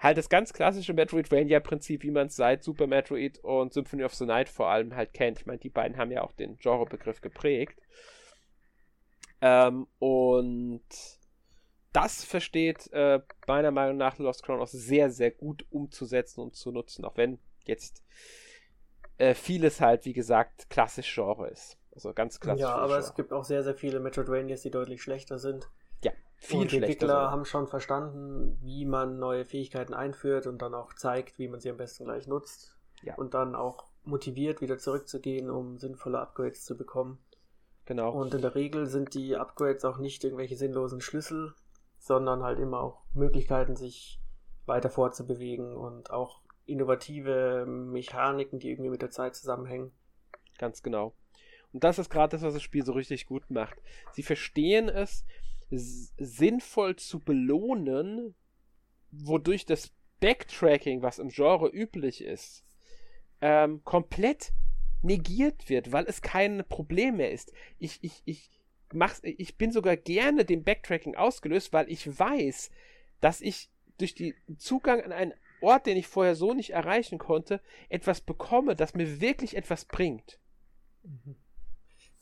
[0.00, 4.24] halt das ganz klassische Metroidvania-Prinzip, wie man es seit Super Metroid und Symphony of the
[4.24, 5.38] Night vor allem halt kennt.
[5.40, 7.78] Ich meine, die beiden haben ja auch den Genrebegriff geprägt.
[9.42, 10.80] Ähm, und
[11.92, 16.70] das versteht äh, meiner Meinung nach Lost Crown auch sehr, sehr gut umzusetzen und zu
[16.70, 18.04] nutzen, auch wenn jetzt
[19.18, 21.78] äh, vieles halt, wie gesagt, klassisch Genre ist.
[21.94, 22.62] Also ganz klassisch.
[22.62, 23.00] Ja, aber Genre.
[23.00, 25.68] es gibt auch sehr, sehr viele Metroidvanias, die deutlich schlechter sind.
[26.04, 27.30] Ja, viel und die Entwickler so.
[27.30, 31.70] haben schon verstanden, wie man neue Fähigkeiten einführt und dann auch zeigt, wie man sie
[31.70, 32.76] am besten gleich nutzt.
[33.02, 33.16] Ja.
[33.16, 37.18] Und dann auch motiviert, wieder zurückzugehen, um sinnvolle Upgrades zu bekommen.
[37.86, 38.12] Genau.
[38.12, 41.54] Und in der Regel sind die Upgrades auch nicht irgendwelche sinnlosen Schlüssel,
[42.00, 44.20] sondern halt immer auch Möglichkeiten, sich
[44.66, 49.92] weiter fortzubewegen und auch innovative Mechaniken, die irgendwie mit der Zeit zusammenhängen.
[50.58, 51.14] Ganz genau.
[51.72, 53.76] Und das ist gerade das, was das Spiel so richtig gut macht.
[54.12, 55.24] Sie verstehen es,
[55.70, 58.34] sinnvoll zu belohnen,
[59.12, 62.64] wodurch das Backtracking, was im Genre üblich ist,
[63.40, 64.52] ähm, komplett
[65.02, 67.52] negiert wird, weil es kein Problem mehr ist.
[67.78, 68.50] Ich, ich, ich,
[68.92, 72.70] mach's, ich bin sogar gerne dem Backtracking ausgelöst, weil ich weiß,
[73.20, 77.60] dass ich durch den Zugang an einen Ort, den ich vorher so nicht erreichen konnte,
[77.88, 80.38] etwas bekomme, das mir wirklich etwas bringt.
[81.02, 81.36] Mhm.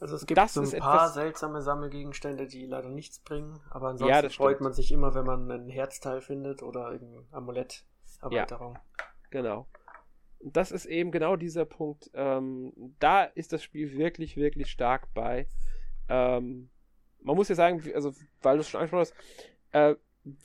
[0.00, 4.24] Also es gibt das so ein paar seltsame Sammelgegenstände, die leider nichts bringen, aber ansonsten
[4.24, 8.74] ja, freut man sich immer, wenn man ein Herzteil findet oder ein Amulett-Erweiterung.
[8.74, 9.66] Ja, genau.
[10.38, 12.10] Und das ist eben genau dieser Punkt.
[12.14, 15.48] Ähm, da ist das Spiel wirklich, wirklich stark bei.
[16.08, 16.70] Ähm,
[17.20, 19.14] man muss ja sagen, also, weil du es schon angesprochen hast,
[19.72, 19.94] äh,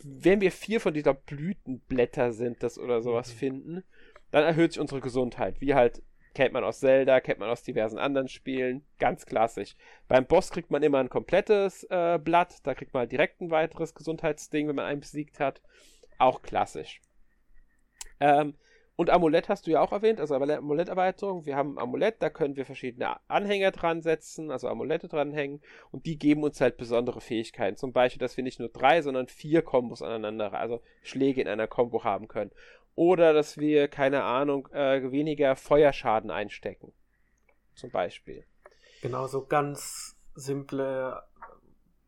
[0.04, 3.38] wenn wir vier von dieser Blütenblätter sind, das oder sowas mhm.
[3.38, 3.84] finden,
[4.32, 6.02] dann erhöht sich unsere Gesundheit, wie halt
[6.34, 8.84] Kennt man aus Zelda, kennt man aus diversen anderen Spielen.
[8.98, 9.76] Ganz klassisch.
[10.08, 12.56] Beim Boss kriegt man immer ein komplettes äh, Blatt.
[12.64, 15.62] Da kriegt man halt direkt ein weiteres Gesundheitsding, wenn man einen besiegt hat.
[16.18, 17.02] Auch klassisch.
[18.20, 18.56] Ähm,
[18.96, 21.46] und Amulett hast du ja auch erwähnt, also Amuletterweiterung.
[21.48, 25.62] Wir haben ein Amulett, da können wir verschiedene Anhänger dran setzen, also Amulette dranhängen.
[25.90, 27.76] Und die geben uns halt besondere Fähigkeiten.
[27.76, 31.68] Zum Beispiel, dass wir nicht nur drei, sondern vier Kombos aneinander, also Schläge in einer
[31.68, 32.52] Combo haben können.
[32.94, 36.94] Oder dass wir, keine Ahnung, äh, weniger Feuerschaden einstecken.
[37.74, 38.46] Zum Beispiel.
[39.02, 41.24] Genau, so ganz simple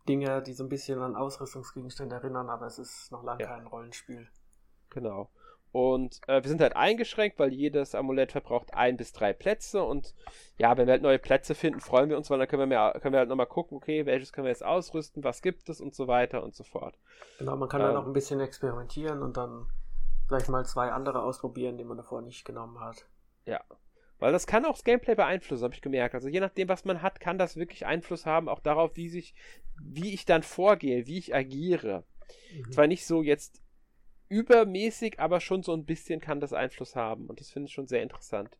[0.08, 3.48] Dinge, die so ein bisschen an Ausrüstungsgegenstände erinnern, aber es ist noch lange ja.
[3.48, 4.28] kein Rollenspiel.
[4.91, 5.32] Genau.
[5.75, 9.83] Und äh, wir sind halt eingeschränkt, weil jedes Amulett verbraucht ein bis drei Plätze.
[9.83, 10.15] Und
[10.57, 12.97] ja, wenn wir halt neue Plätze finden, freuen wir uns, weil dann können wir, mehr,
[13.01, 15.93] können wir halt nochmal gucken, okay, welches können wir jetzt ausrüsten, was gibt es und
[15.93, 16.97] so weiter und so fort.
[17.39, 19.67] Genau, man kann ähm, dann auch ein bisschen experimentieren und dann
[20.29, 23.05] vielleicht mal zwei andere ausprobieren, die man davor nicht genommen hat.
[23.43, 23.59] Ja.
[24.19, 26.15] Weil das kann auch das Gameplay beeinflussen, habe ich gemerkt.
[26.15, 29.35] Also je nachdem, was man hat, kann das wirklich Einfluss haben, auch darauf, wie sich,
[29.81, 32.05] wie ich dann vorgehe, wie ich agiere.
[32.53, 32.71] Mhm.
[32.71, 33.64] Zwar nicht so jetzt
[34.29, 37.27] übermäßig, aber schon so ein bisschen kann das Einfluss haben.
[37.27, 38.57] Und das finde ich schon sehr interessant.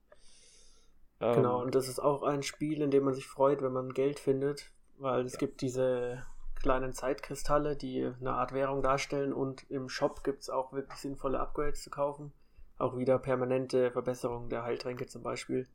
[1.19, 3.93] Genau, ähm, und das ist auch ein Spiel, in dem man sich freut, wenn man
[3.93, 5.39] Geld findet, weil es ja.
[5.39, 6.25] gibt diese
[6.56, 11.39] kleinen Zeitkristalle, die eine Art Währung darstellen und im Shop gibt es auch wirklich sinnvolle
[11.39, 12.34] Upgrades zu kaufen.
[12.78, 15.67] Auch wieder permanente Verbesserungen der Heiltränke zum Beispiel.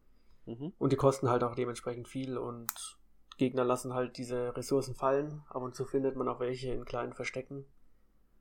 [0.47, 0.73] Mhm.
[0.79, 2.99] Und die kosten halt auch dementsprechend viel und
[3.39, 5.43] Gegner lassen halt diese Ressourcen fallen.
[5.49, 7.65] Ab und zu findet man auch welche in kleinen Verstecken.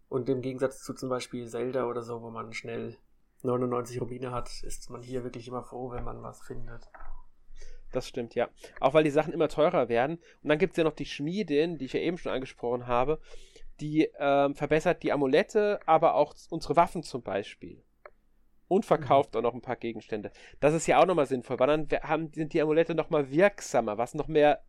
[0.10, 2.98] Und im Gegensatz zu zum Beispiel Zelda oder so, wo man schnell
[3.44, 6.90] 99 Rubine hat, ist man hier wirklich immer froh, wenn man was findet.
[7.92, 8.50] Das stimmt, ja.
[8.80, 10.18] Auch weil die Sachen immer teurer werden.
[10.44, 13.20] Und dann gibt es ja noch die Schmiedin, die ich ja eben schon angesprochen habe,
[13.80, 17.84] die ähm, verbessert die Amulette, aber auch unsere Waffen zum Beispiel.
[18.68, 19.40] Und verkauft mhm.
[19.40, 20.32] auch noch ein paar Gegenstände.
[20.60, 24.14] Das ist ja auch nochmal sinnvoll, weil dann haben, sind die Amulette nochmal wirksamer, was
[24.14, 24.62] noch mehr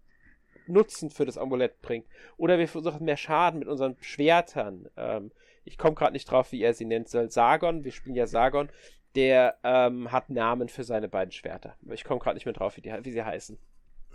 [0.66, 2.06] Nutzen für das Amulett bringt.
[2.36, 4.88] Oder wir versuchen mehr Schaden mit unseren Schwertern.
[4.96, 5.32] Ähm,
[5.64, 7.30] ich komme gerade nicht drauf, wie er sie nennt soll.
[7.30, 8.70] Sargon, wir spielen ja Sargon
[9.14, 11.76] der ähm, hat Namen für seine beiden Schwerter.
[11.90, 13.58] Ich komme gerade nicht mehr drauf, wie, die, wie sie heißen.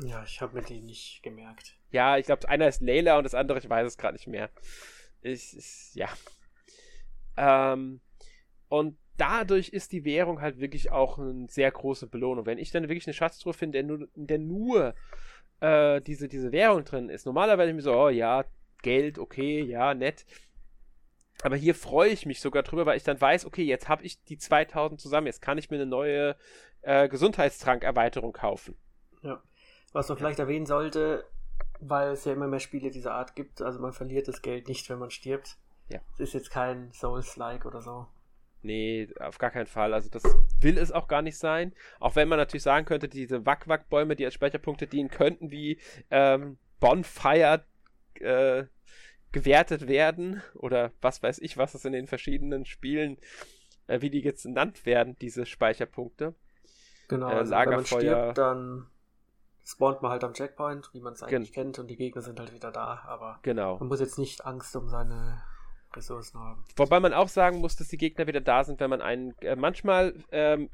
[0.04, 1.78] Ja, ich habe mir die nicht gemerkt.
[1.92, 4.50] Ja, ich glaube, einer ist Layla und das andere, ich weiß es gerade nicht mehr.
[5.22, 6.10] Ich, ich ja.
[7.38, 8.02] Ähm,
[8.68, 12.46] und dadurch ist die Währung halt wirklich auch eine sehr große Belohnung.
[12.46, 14.96] Wenn ich dann wirklich eine Schatztruhe finde, der nur, der nur
[15.60, 18.46] äh, diese, diese Währung drin ist, normalerweise mir so, oh ja,
[18.82, 20.26] Geld, okay, ja, nett.
[21.42, 24.24] Aber hier freue ich mich sogar drüber, weil ich dann weiß, okay, jetzt habe ich
[24.24, 26.36] die 2000 zusammen, jetzt kann ich mir eine neue
[26.82, 28.76] äh, Gesundheitstrankerweiterung kaufen.
[29.22, 29.42] Ja.
[29.92, 31.26] Was man vielleicht erwähnen sollte,
[31.80, 34.90] weil es ja immer mehr Spiele dieser Art gibt, also man verliert das Geld nicht,
[34.90, 35.58] wenn man stirbt.
[35.90, 36.00] Ja.
[36.14, 38.08] Es ist jetzt kein Souls-like oder so.
[38.66, 39.94] Nee, auf gar keinen Fall.
[39.94, 40.24] Also das
[40.60, 41.72] will es auch gar nicht sein.
[42.00, 46.58] Auch wenn man natürlich sagen könnte, diese Wack-Wack-Bäume, die als Speicherpunkte dienen könnten, wie ähm,
[46.80, 47.64] Bonfire
[48.16, 48.64] äh,
[49.32, 53.18] gewertet werden oder was weiß ich, was es in den verschiedenen Spielen,
[53.86, 56.34] äh, wie die jetzt genannt werden, diese Speicherpunkte.
[57.08, 58.88] Genau, äh, also wenn man stirbt, dann
[59.64, 62.40] spawnt man halt am Checkpoint, wie man es eigentlich Gen kennt, und die Gegner sind
[62.40, 63.78] halt wieder da, aber genau.
[63.78, 65.44] man muss jetzt nicht Angst um seine
[65.96, 66.64] Ressourcen haben.
[66.76, 69.56] Wobei man auch sagen muss, dass die Gegner wieder da sind, wenn man einen, äh,
[69.56, 70.70] manchmal ähm,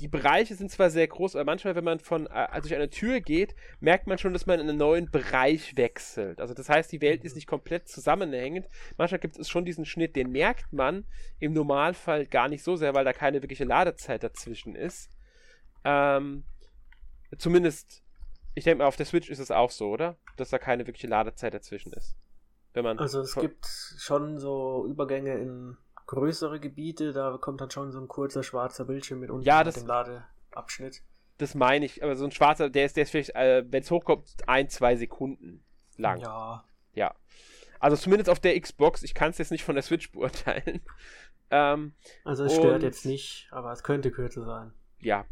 [0.00, 3.20] die Bereiche sind zwar sehr groß, aber manchmal, wenn man von äh, durch eine Tür
[3.20, 6.40] geht, merkt man schon, dass man in einen neuen Bereich wechselt.
[6.40, 8.68] Also das heißt, die Welt ist nicht komplett zusammenhängend.
[8.96, 11.04] Manchmal gibt es schon diesen Schnitt, den merkt man
[11.40, 15.10] im Normalfall gar nicht so sehr, weil da keine wirkliche Ladezeit dazwischen ist.
[15.84, 16.44] Ähm,
[17.36, 18.02] zumindest,
[18.54, 20.16] ich denke mal, auf der Switch ist es auch so, oder?
[20.36, 22.14] Dass da keine wirkliche Ladezeit dazwischen ist.
[22.78, 27.90] Wenn man also es gibt schon so Übergänge in größere Gebiete, da kommt dann schon
[27.90, 31.02] so ein kurzer schwarzer Bildschirm mit unten ja, das, dem Ladeabschnitt.
[31.38, 33.90] Das meine ich, aber so ein schwarzer, der ist, der ist vielleicht, äh, wenn es
[33.90, 35.64] hochkommt, ein, zwei Sekunden
[35.96, 36.20] lang.
[36.20, 36.64] Ja.
[36.92, 37.14] Ja.
[37.80, 40.80] Also zumindest auf der Xbox, ich kann es jetzt nicht von der Switch beurteilen.
[41.50, 41.94] Ähm,
[42.26, 44.70] also es stört jetzt nicht, aber es könnte kürzer sein.
[45.00, 45.24] Ja.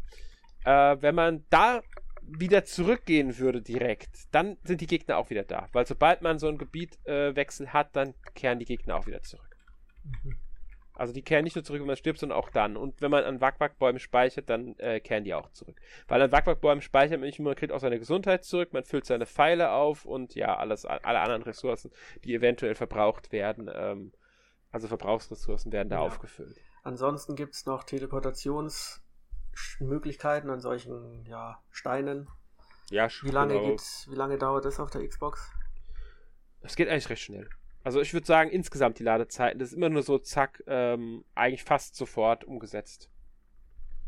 [0.65, 1.83] Äh, wenn man da
[2.27, 5.67] wieder zurückgehen würde direkt, dann sind die Gegner auch wieder da.
[5.71, 9.57] Weil sobald man so einen Gebietwechsel äh, hat, dann kehren die Gegner auch wieder zurück.
[10.03, 10.37] Mhm.
[10.97, 12.75] Also die kehren nicht nur zurück, wenn man stirbt, sondern auch dann.
[12.75, 15.79] Und wenn man an Wack-Wack-Bäumen speichert, dann äh, kehren die auch zurück.
[16.07, 19.05] Weil an Wack-Wack-Bäumen speichert man nicht nur, man kriegt auch seine Gesundheit zurück, man füllt
[19.05, 21.91] seine Pfeile auf und ja, alles, alle anderen Ressourcen,
[22.23, 24.11] die eventuell verbraucht werden, ähm,
[24.71, 26.01] also Verbrauchsressourcen werden da ja.
[26.01, 26.59] aufgefüllt.
[26.83, 27.83] Ansonsten gibt es noch
[29.57, 32.27] Teleportationsmöglichkeiten an solchen ja, Steinen.
[32.89, 35.51] Ja, wie lange, geht's, wie lange dauert das auf der Xbox?
[36.61, 37.49] Es geht eigentlich recht schnell.
[37.83, 41.63] Also ich würde sagen, insgesamt die Ladezeiten, das ist immer nur so zack, ähm, eigentlich
[41.63, 43.09] fast sofort umgesetzt.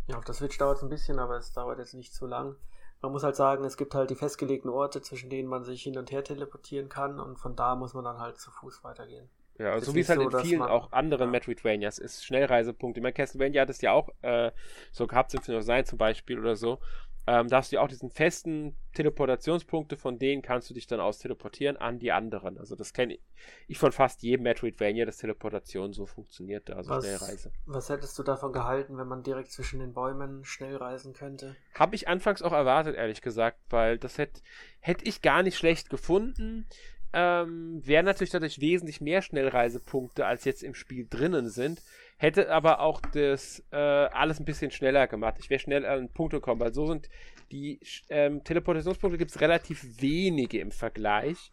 [0.08, 2.56] Ja, auf der Switch dauert es ein bisschen, aber es dauert jetzt nicht zu lang.
[3.02, 5.98] Man muss halt sagen, es gibt halt die festgelegten Orte, zwischen denen man sich hin
[5.98, 9.30] und her teleportieren kann und von da muss man dann halt zu Fuß weitergehen.
[9.60, 11.32] Ja, so wie es halt so, in vielen man, auch anderen ja.
[11.32, 13.00] Metroidvanias ist, Schnellreisepunkte.
[13.00, 14.52] Ich meine, Castlevania hat es ja auch äh,
[14.92, 16.80] so gehabt, Symphony of Sein zum Beispiel oder so.
[17.28, 21.00] Ähm, da hast du ja auch diesen festen Teleportationspunkte, von denen kannst du dich dann
[21.00, 22.58] aus teleportieren an die anderen.
[22.58, 23.20] Also das kenne
[23.68, 27.52] ich von fast jedem Metroidvania, dass Teleportation so funktioniert, also was, Schnellreise.
[27.68, 31.56] Was hättest du davon gehalten, wenn man direkt zwischen den Bäumen schnell reisen könnte?
[31.76, 34.42] Habe ich anfangs auch erwartet, ehrlich gesagt, weil das hätte
[34.80, 36.66] hätt ich gar nicht schlecht gefunden.
[37.12, 41.82] Ähm, wären natürlich dadurch wesentlich mehr Schnellreisepunkte, als jetzt im Spiel drinnen sind.
[42.18, 45.36] Hätte aber auch das äh, alles ein bisschen schneller gemacht.
[45.40, 47.10] Ich wäre schnell an Punkte gekommen, weil so sind
[47.52, 51.52] die ähm, Teleportationspunkte gibt es relativ wenige im Vergleich.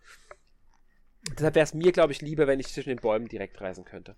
[1.34, 4.14] Deshalb wäre es mir, glaube ich, lieber, wenn ich zwischen den Bäumen direkt reisen könnte.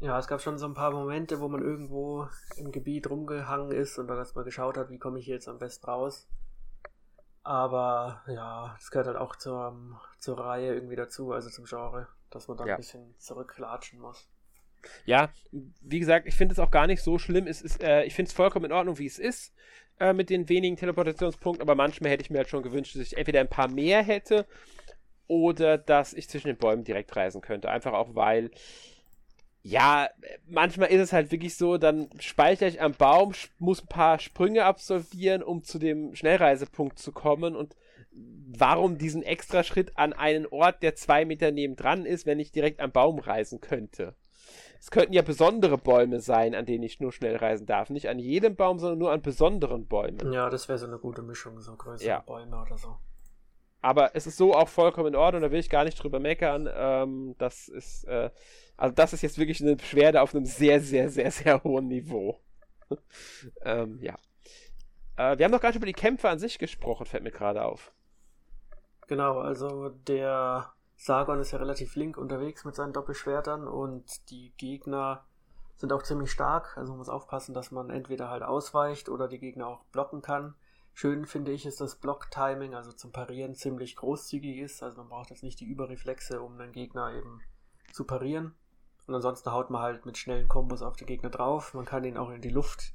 [0.00, 3.98] Ja, es gab schon so ein paar Momente, wo man irgendwo im Gebiet rumgehangen ist
[3.98, 6.28] und dann erstmal geschaut hat, wie komme ich jetzt am besten raus.
[7.44, 12.48] Aber ja, das gehört halt auch zur, zur Reihe irgendwie dazu, also zum Genre, dass
[12.48, 12.74] man da ja.
[12.74, 14.28] ein bisschen zurückklatschen muss.
[15.04, 17.46] Ja, wie gesagt, ich finde es auch gar nicht so schlimm.
[17.46, 19.54] Es ist, äh, ich finde es vollkommen in Ordnung, wie es ist,
[20.00, 23.16] äh, mit den wenigen Teleportationspunkten, aber manchmal hätte ich mir halt schon gewünscht, dass ich
[23.16, 24.46] entweder ein paar mehr hätte
[25.26, 27.70] oder dass ich zwischen den Bäumen direkt reisen könnte.
[27.70, 28.50] Einfach auch, weil,
[29.62, 30.08] ja,
[30.48, 34.64] manchmal ist es halt wirklich so, dann speichere ich am Baum, muss ein paar Sprünge
[34.64, 37.76] absolvieren, um zu dem Schnellreisepunkt zu kommen und
[38.58, 42.80] warum diesen extra Schritt an einen Ort, der zwei Meter nebendran ist, wenn ich direkt
[42.80, 44.14] am Baum reisen könnte?
[44.80, 47.88] Es könnten ja besondere Bäume sein, an denen ich nur schnell reisen darf.
[47.88, 50.32] Nicht an jedem Baum, sondern nur an besonderen Bäumen.
[50.32, 52.18] Ja, das wäre so eine gute Mischung, so größere ja.
[52.18, 52.96] Bäume oder so.
[53.82, 56.68] Aber es ist so auch vollkommen in Ordnung, da will ich gar nicht drüber meckern.
[56.72, 58.30] Ähm, das ist, äh,
[58.76, 62.40] also das ist jetzt wirklich eine Beschwerde auf einem sehr, sehr, sehr, sehr hohen Niveau.
[63.62, 64.14] ähm, ja.
[65.16, 67.64] Äh, wir haben noch gar nicht über die Kämpfe an sich gesprochen, fällt mir gerade
[67.64, 67.92] auf.
[69.08, 75.24] Genau, also der Sargon ist ja relativ flink unterwegs mit seinen Doppelschwertern und die Gegner
[75.76, 76.78] sind auch ziemlich stark.
[76.78, 80.54] Also man muss aufpassen, dass man entweder halt ausweicht oder die Gegner auch blocken kann.
[80.94, 84.82] Schön finde ich, ist das Block-Timing, also zum Parieren ziemlich großzügig ist.
[84.82, 87.40] Also man braucht jetzt nicht die Überreflexe, um den Gegner eben
[87.92, 88.54] zu parieren.
[89.06, 91.74] Und ansonsten haut man halt mit schnellen Kombos auf die Gegner drauf.
[91.74, 92.94] Man kann ihn auch in die Luft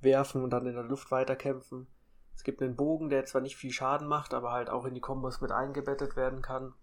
[0.00, 1.88] werfen und dann in der Luft weiterkämpfen.
[2.34, 5.00] Es gibt einen Bogen, der zwar nicht viel Schaden macht, aber halt auch in die
[5.00, 6.74] Kombos mit eingebettet werden kann.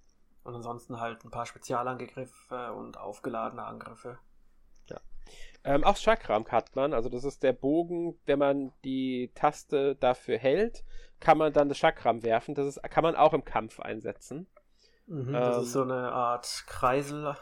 [0.44, 4.20] Und ansonsten halt ein paar Spezialangriffe und aufgeladene Angriffe.
[5.64, 10.38] Ähm, auch Chakram hat man, also das ist der Bogen, wenn man die Taste dafür
[10.38, 10.84] hält,
[11.20, 12.54] kann man dann das Chakram werfen.
[12.54, 14.48] Das ist, kann man auch im Kampf einsetzen.
[15.08, 17.36] Mhm, das ähm, ist so eine Art Kreisel,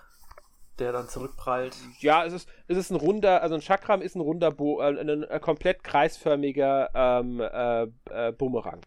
[0.80, 1.76] der dann zurückprallt.
[2.00, 4.86] Ja, es ist, es ist ein runder, also ein Chakram ist ein runder, Bo äh,
[4.86, 8.82] ein, ein, ein, komplett kreisförmiger ähm, äh, äh, Bumerang.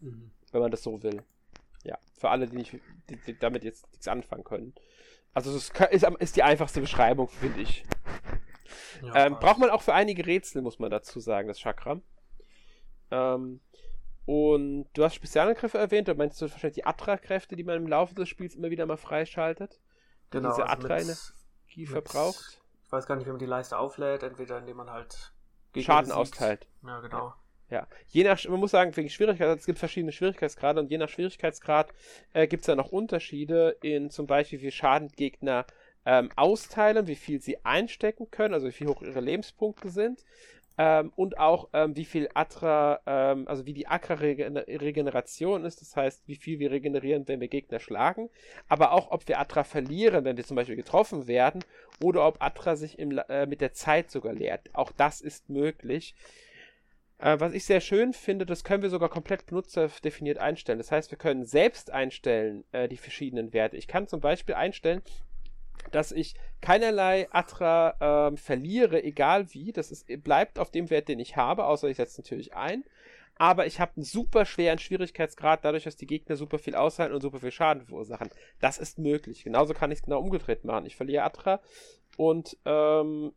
[0.00, 0.30] Mhm.
[0.52, 1.22] Wenn man das so will.
[1.84, 2.72] Ja, für alle, die, nicht,
[3.08, 4.74] die, die damit jetzt nichts anfangen können.
[5.34, 7.84] Also es ist, ist die einfachste Beschreibung, finde ich.
[9.02, 12.02] Ja, ähm, braucht man auch für einige Rätsel, muss man dazu sagen, das Chakram.
[13.10, 13.60] Ähm,
[14.24, 18.14] und du hast Spezialangriffe erwähnt, da meinst du wahrscheinlich die Atra-Kräfte, die man im Laufe
[18.14, 19.80] des Spiels immer wieder mal freischaltet.
[20.30, 20.50] Genau.
[20.50, 22.62] Diese also Atra-Energie verbraucht.
[22.84, 25.32] Ich weiß gar nicht, wie man die Leiste auflädt, entweder indem man halt
[25.76, 26.68] Schaden austeilt.
[26.86, 27.28] Ja, genau.
[27.28, 27.41] Ja.
[27.72, 31.08] Ja, je nach, man muss sagen, wegen Schwierigkeit, es gibt verschiedene Schwierigkeitsgrade und je nach
[31.08, 31.88] Schwierigkeitsgrad
[32.34, 35.64] äh, gibt es da noch Unterschiede in zum Beispiel, wie Schaden Gegner
[36.04, 40.22] ähm, austeilen, wie viel sie einstecken können, also wie viel hoch ihre Lebenspunkte sind.
[40.76, 46.28] Ähm, und auch ähm, wie viel Atra, ähm, also wie die Akra-Regeneration ist, das heißt,
[46.28, 48.28] wie viel wir regenerieren, wenn wir Gegner schlagen,
[48.68, 51.64] aber auch, ob wir Atra verlieren, wenn wir zum Beispiel getroffen werden,
[52.02, 54.68] oder ob Atra sich im, äh, mit der Zeit sogar leert.
[54.74, 56.14] Auch das ist möglich.
[57.22, 60.78] Äh, was ich sehr schön finde, das können wir sogar komplett benutzerdefiniert einstellen.
[60.78, 63.76] Das heißt, wir können selbst einstellen äh, die verschiedenen Werte.
[63.76, 65.02] Ich kann zum Beispiel einstellen,
[65.92, 69.72] dass ich keinerlei Atra ähm, verliere, egal wie.
[69.72, 72.84] Das ist, bleibt auf dem Wert, den ich habe, außer ich setze natürlich ein.
[73.38, 77.20] Aber ich habe einen super schweren Schwierigkeitsgrad, dadurch, dass die Gegner super viel aushalten und
[77.20, 78.30] super viel Schaden verursachen.
[78.60, 79.44] Das ist möglich.
[79.44, 80.86] Genauso kann ich es genau umgedreht machen.
[80.86, 81.60] Ich verliere Atra
[82.16, 83.32] und ähm,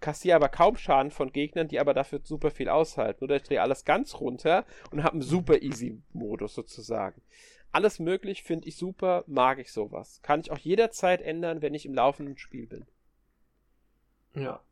[0.00, 3.24] kassiere aber kaum Schaden von Gegnern, die aber dafür super viel aushalten.
[3.24, 7.20] Oder ich drehe alles ganz runter und habe einen super easy Modus sozusagen.
[7.70, 10.20] Alles möglich, finde ich super, mag ich sowas.
[10.22, 12.86] Kann ich auch jederzeit ändern, wenn ich im laufenden Spiel bin.
[14.34, 14.62] Ja.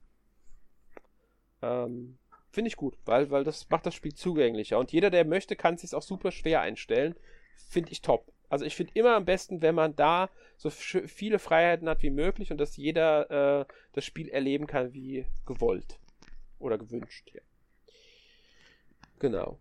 [1.63, 2.19] Ähm,
[2.51, 4.79] finde ich gut, weil, weil das macht das Spiel zugänglicher.
[4.79, 7.17] Und jeder, der möchte, kann es sich auch super schwer einstellen.
[7.69, 8.33] Finde ich top.
[8.49, 12.51] Also ich finde immer am besten, wenn man da so viele Freiheiten hat wie möglich
[12.51, 15.99] und dass jeder äh, das Spiel erleben kann wie gewollt
[16.59, 17.31] oder gewünscht.
[17.35, 17.41] Ja.
[19.19, 19.59] Genau.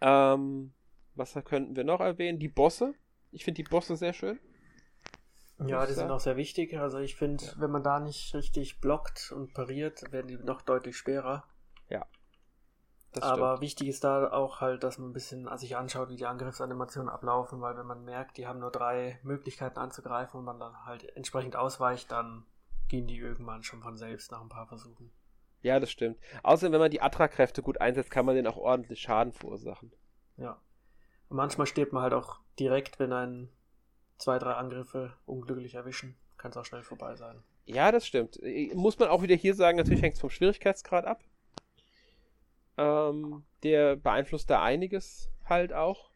[0.00, 0.72] Ähm,
[1.14, 2.38] was könnten wir noch erwähnen?
[2.38, 2.94] Die Bosse.
[3.30, 4.38] Ich finde die Bosse sehr schön.
[5.66, 6.78] Ja, die sind auch sehr wichtig.
[6.78, 7.52] Also ich finde, ja.
[7.56, 11.44] wenn man da nicht richtig blockt und pariert, werden die noch deutlich schwerer.
[13.16, 13.22] Ja.
[13.22, 13.62] Aber stimmt.
[13.62, 17.60] wichtig ist da auch halt, dass man ein bisschen sich anschaut, wie die Angriffsanimationen ablaufen,
[17.60, 21.56] weil wenn man merkt, die haben nur drei Möglichkeiten anzugreifen und man dann halt entsprechend
[21.56, 22.44] ausweicht, dann
[22.88, 25.10] gehen die irgendwann schon von selbst nach ein paar Versuchen.
[25.62, 26.18] Ja, das stimmt.
[26.42, 29.92] Außerdem, wenn man die Attra-Kräfte gut einsetzt, kann man denen auch ordentlich Schaden verursachen.
[30.36, 30.60] Ja.
[31.28, 33.48] Und manchmal stirbt man halt auch direkt, wenn ein
[34.18, 36.16] zwei, drei Angriffe unglücklich erwischen.
[36.36, 37.42] Kann es auch schnell vorbei sein.
[37.66, 38.38] Ja, das stimmt.
[38.74, 41.22] Muss man auch wieder hier sagen, natürlich hängt es vom Schwierigkeitsgrad ab.
[42.78, 46.10] Ähm, der beeinflusst da einiges halt auch.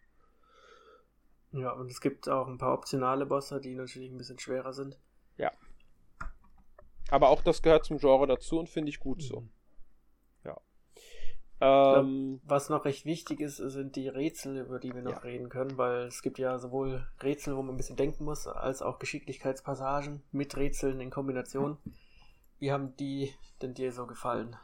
[1.50, 4.98] Ja, und es gibt auch ein paar optionale Bosse, die natürlich ein bisschen schwerer sind.
[5.36, 5.50] Ja.
[7.10, 9.22] Aber auch das gehört zum Genre dazu und finde ich gut mhm.
[9.22, 9.48] so.
[10.44, 10.60] Ja.
[11.60, 15.18] Ähm, glaub, was noch recht wichtig ist, sind die Rätsel, über die wir noch ja.
[15.18, 18.80] reden können, weil es gibt ja sowohl Rätsel, wo man ein bisschen denken muss, als
[18.80, 21.76] auch Geschicklichkeitspassagen mit Rätseln in Kombination.
[22.60, 24.56] Wie haben die denn dir so gefallen?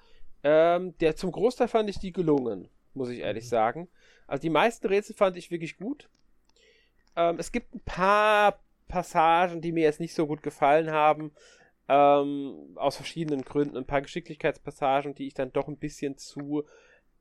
[0.42, 3.48] Ähm, der zum Großteil fand ich die gelungen, muss ich ehrlich mhm.
[3.48, 3.88] sagen.
[4.26, 6.08] Also die meisten Rätsel fand ich wirklich gut.
[7.16, 11.32] Ähm, es gibt ein paar Passagen, die mir jetzt nicht so gut gefallen haben.
[11.88, 13.76] Ähm, aus verschiedenen Gründen.
[13.76, 16.64] Ein paar Geschicklichkeitspassagen, die ich dann doch ein bisschen zu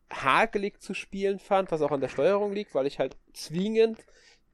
[0.09, 4.05] hakelig zu spielen fand, was auch an der Steuerung liegt, weil ich halt zwingend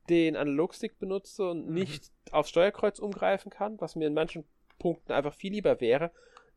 [0.10, 1.73] den Analogstick benutze und mhm.
[1.73, 4.45] nicht aufs Steuerkreuz umgreifen kann, was mir in manchen
[4.80, 6.12] Punkten einfach viel lieber wäre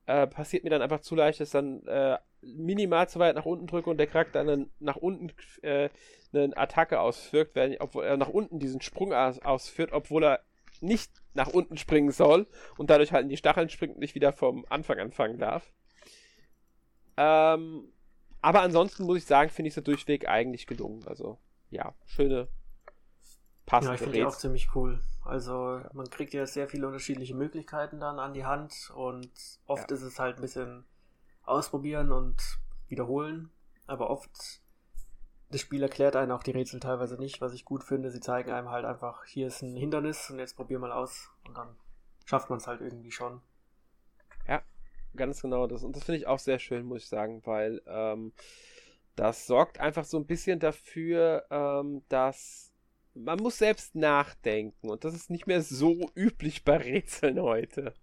[0.07, 3.67] äh, passiert mir dann einfach zu leicht, dass dann äh, minimal zu weit nach unten
[3.67, 5.89] drücke und der Charakter dann nach unten äh,
[6.33, 10.41] eine Attacke ausführt, wenn, obwohl er nach unten diesen Sprung aus, ausführt, obwohl er
[10.81, 14.33] nicht nach unten springen soll und dadurch halt in die Stacheln springt und nicht wieder
[14.33, 15.73] vom Anfang anfangen darf.
[17.17, 17.93] Ähm,
[18.43, 21.07] aber ansonsten muss ich sagen, finde ich es durchweg eigentlich gelungen.
[21.07, 21.39] Also,
[21.71, 22.49] ja, schöne,
[23.67, 25.01] passende Ja, ich finde die auch ziemlich cool.
[25.25, 29.31] Also man kriegt ja sehr viele unterschiedliche Möglichkeiten dann an die Hand und
[29.67, 29.97] oft ja.
[29.97, 30.85] ist es halt ein bisschen
[31.45, 32.37] ausprobieren und
[32.89, 33.51] wiederholen,
[33.87, 34.61] aber oft
[35.51, 38.11] das Spiel erklärt einen auch die Rätsel teilweise nicht, was ich gut finde.
[38.11, 41.57] Sie zeigen einem halt einfach, hier ist ein Hindernis und jetzt probier mal aus und
[41.57, 41.77] dann
[42.25, 43.41] schafft man es halt irgendwie schon.
[44.49, 44.63] Ja,
[45.15, 45.85] ganz genau das.
[45.85, 48.33] Und das finde ich auch sehr schön, muss ich sagen, weil ähm,
[49.15, 52.66] das sorgt einfach so ein bisschen dafür, ähm, dass
[53.17, 57.95] man muss selbst nachdenken und das ist nicht mehr so üblich bei Rätseln heute.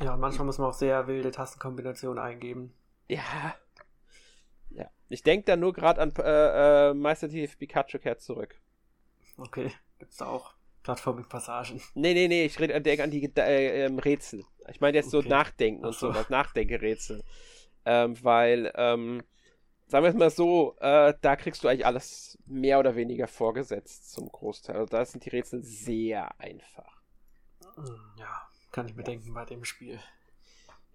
[0.00, 2.74] Ja, manchmal muss man auch sehr wilde Tastenkombinationen eingeben.
[3.08, 3.54] Ja.
[4.70, 4.90] Ja.
[5.08, 8.60] Ich denke da nur gerade an äh, äh, Meister Chief Pikachu kehrt zurück.
[9.38, 11.80] Okay, gibt's da auch Plattforming-Passagen?
[11.94, 14.44] Nee, nee, nee, ich denke an die äh, ähm, Rätsel.
[14.70, 15.22] Ich meine jetzt okay.
[15.24, 17.24] so Nachdenken und so, was Nachdenkerätsel.
[17.84, 19.22] Ähm, weil, ähm,
[19.86, 24.12] sagen wir es mal so, äh, da kriegst du eigentlich alles mehr oder weniger vorgesetzt
[24.12, 24.76] zum Großteil.
[24.76, 27.02] Also da sind die Rätsel sehr einfach.
[27.76, 29.34] Hm, ja, kann ich bedenken ja.
[29.34, 30.00] bei dem Spiel.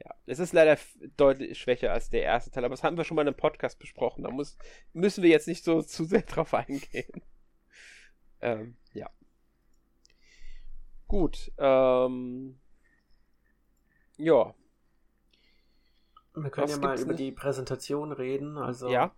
[0.04, 0.78] Ja, es ist leider
[1.16, 3.78] deutlich schwächer als der erste Teil, aber das haben wir schon mal in einem Podcast
[3.78, 4.24] besprochen.
[4.24, 4.58] Da muss,
[4.94, 7.22] müssen wir jetzt nicht so zu sehr drauf eingehen.
[8.42, 9.10] ähm, ja.
[11.08, 11.52] Gut.
[11.58, 12.60] Ähm,
[14.18, 14.56] ja,
[16.34, 17.20] wir können was ja mal über nicht?
[17.20, 18.58] die Präsentation reden.
[18.58, 19.12] Also, ja.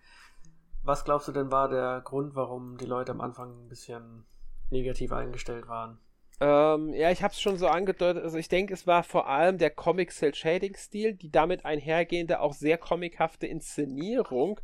[0.84, 4.26] was glaubst du denn war der Grund, warum die Leute am Anfang ein bisschen
[4.70, 6.00] negativ eingestellt waren?
[6.40, 8.24] Ähm, ja, ich habe es schon so angedeutet.
[8.24, 12.40] Also ich denke, es war vor allem der Comic Cell Shading Stil, die damit einhergehende
[12.40, 14.60] auch sehr comichafte Inszenierung.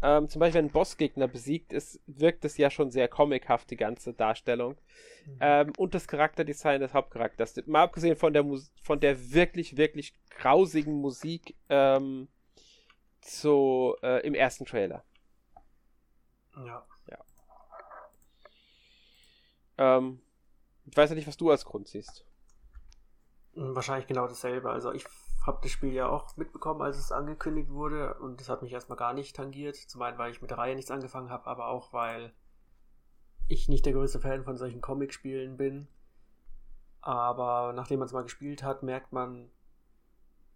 [0.00, 3.76] Ähm, zum Beispiel, wenn ein Bossgegner besiegt ist, wirkt es ja schon sehr comichaft, die
[3.76, 4.76] ganze Darstellung.
[5.26, 5.38] Mhm.
[5.40, 7.56] Ähm, und das Charakterdesign des Hauptcharakters.
[7.66, 12.28] Mal abgesehen von der, Mus von der wirklich, wirklich grausigen Musik ähm,
[13.20, 15.04] zu, äh, im ersten Trailer.
[16.64, 16.86] Ja.
[17.08, 17.18] ja.
[19.78, 20.20] Ähm,
[20.86, 22.24] ich weiß ja nicht, was du als Grund siehst.
[23.54, 24.70] Wahrscheinlich genau dasselbe.
[24.70, 25.04] Also ich
[25.46, 28.98] habe das Spiel ja auch mitbekommen, als es angekündigt wurde und das hat mich erstmal
[28.98, 29.76] gar nicht tangiert.
[29.76, 32.32] Zum einen, weil ich mit der Reihe nichts angefangen habe, aber auch, weil
[33.48, 35.88] ich nicht der größte Fan von solchen Comic-Spielen bin.
[37.00, 39.50] Aber nachdem man es mal gespielt hat, merkt man,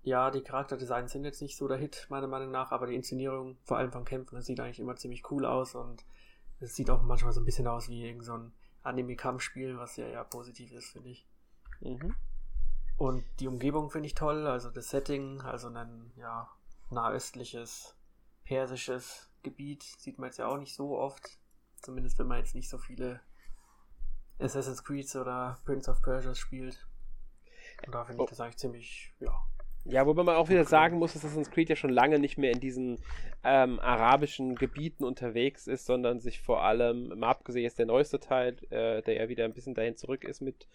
[0.03, 3.57] ja, die Charakterdesigns sind jetzt nicht so der Hit, meiner Meinung nach, aber die Inszenierung,
[3.63, 6.05] vor allem von Kämpfen, das sieht eigentlich immer ziemlich cool aus und
[6.61, 8.51] es sieht auch manchmal so ein bisschen aus wie irgendein so
[8.83, 11.27] Anime-Kampfspiel, was ja eher positiv ist, finde ich.
[11.81, 12.15] Mhm.
[12.97, 16.49] Und die Umgebung finde ich toll, also das Setting, also ein ja,
[16.91, 17.97] nahöstliches,
[18.45, 21.39] persisches Gebiet sieht man jetzt ja auch nicht so oft.
[21.81, 23.21] Zumindest wenn man jetzt nicht so viele
[24.39, 26.87] Assassin's Creed oder Prince of Persia spielt.
[27.87, 28.31] Und da finde ich oh.
[28.31, 29.33] das eigentlich ziemlich, ja,
[29.85, 32.53] Ja, wobei man auch wieder sagen muss, dass Assassin's Creed ja schon lange nicht mehr
[32.53, 33.03] in diesen
[33.43, 38.57] ähm, arabischen Gebieten unterwegs ist, sondern sich vor allem, mal abgesehen jetzt der neueste Teil,
[38.71, 40.69] äh, der ja wieder ein bisschen dahin zurück ist mit,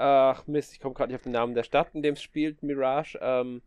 [0.00, 2.62] ach Mist, ich komme gerade nicht auf den Namen der Stadt, in dem es spielt,
[2.62, 3.62] Mirage, ähm,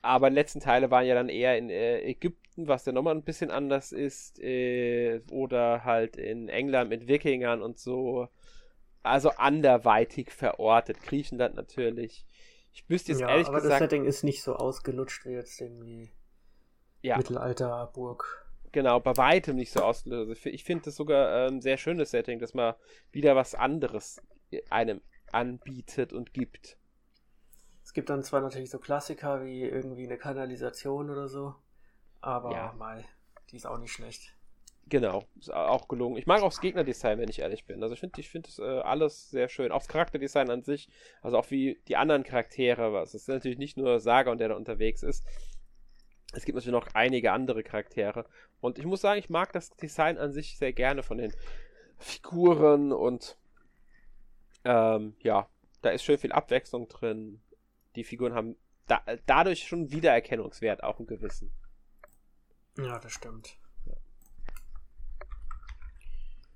[0.00, 3.22] aber die letzten Teile waren ja dann eher in äh, Ägypten, was ja nochmal ein
[3.22, 8.28] bisschen anders ist, äh, oder halt in England mit Wikingern und so,
[9.02, 12.26] also anderweitig verortet, Griechenland natürlich.
[12.72, 13.72] Ich wüsste jetzt ja, ehrlich aber gesagt.
[13.72, 16.10] das Setting ist nicht so ausgelutscht wie jetzt irgendwie
[17.02, 17.16] ja.
[17.16, 18.46] Mittelalterburg.
[18.70, 20.46] Genau, bei weitem nicht so ausgelöst.
[20.46, 22.74] Ich finde das sogar ein ähm, sehr schönes Setting, dass man
[23.10, 24.22] wieder was anderes
[24.70, 25.00] einem
[25.32, 26.78] anbietet und gibt.
[27.84, 31.54] Es gibt dann zwar natürlich so Klassiker wie irgendwie eine Kanalisation oder so,
[32.20, 32.72] aber ja.
[32.78, 33.04] mal,
[33.50, 34.34] die ist auch nicht schlecht.
[34.88, 36.16] Genau, ist auch gelungen.
[36.16, 37.82] Ich mag auch das Gegnerdesign, wenn ich ehrlich bin.
[37.82, 39.72] Also ich finde ich find das äh, alles sehr schön.
[39.72, 40.88] Auch das Charakterdesign an sich,
[41.22, 43.14] also auch wie die anderen Charaktere, was.
[43.14, 45.24] Es ist natürlich nicht nur Saga und der da unterwegs ist.
[46.34, 48.26] Es gibt natürlich noch einige andere Charaktere.
[48.60, 51.32] Und ich muss sagen, ich mag das Design an sich sehr gerne von den
[51.98, 53.38] Figuren und
[54.64, 55.48] ähm, ja,
[55.80, 57.42] da ist schön viel Abwechslung drin.
[57.96, 58.56] Die Figuren haben
[58.86, 61.52] da, dadurch schon Wiedererkennungswert, auch einen gewissen.
[62.76, 63.56] Ja, das stimmt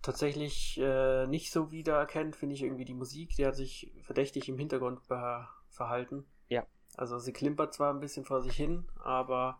[0.06, 3.34] tatsächlich äh, nicht so wiedererkennt, finde ich irgendwie die Musik.
[3.36, 5.00] Die hat sich verdächtig im Hintergrund
[5.68, 6.24] verhalten.
[6.48, 6.64] Ja.
[6.96, 9.58] Also sie klimpert zwar ein bisschen vor sich hin, aber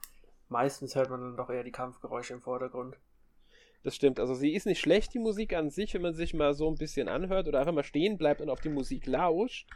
[0.49, 2.97] meistens hört man dann doch eher die Kampfgeräusche im Vordergrund.
[3.87, 4.19] Das stimmt.
[4.19, 6.75] Also sie ist nicht schlecht, die Musik an sich, wenn man sich mal so ein
[6.75, 9.69] bisschen anhört oder einfach mal stehen bleibt und auf die Musik lauscht.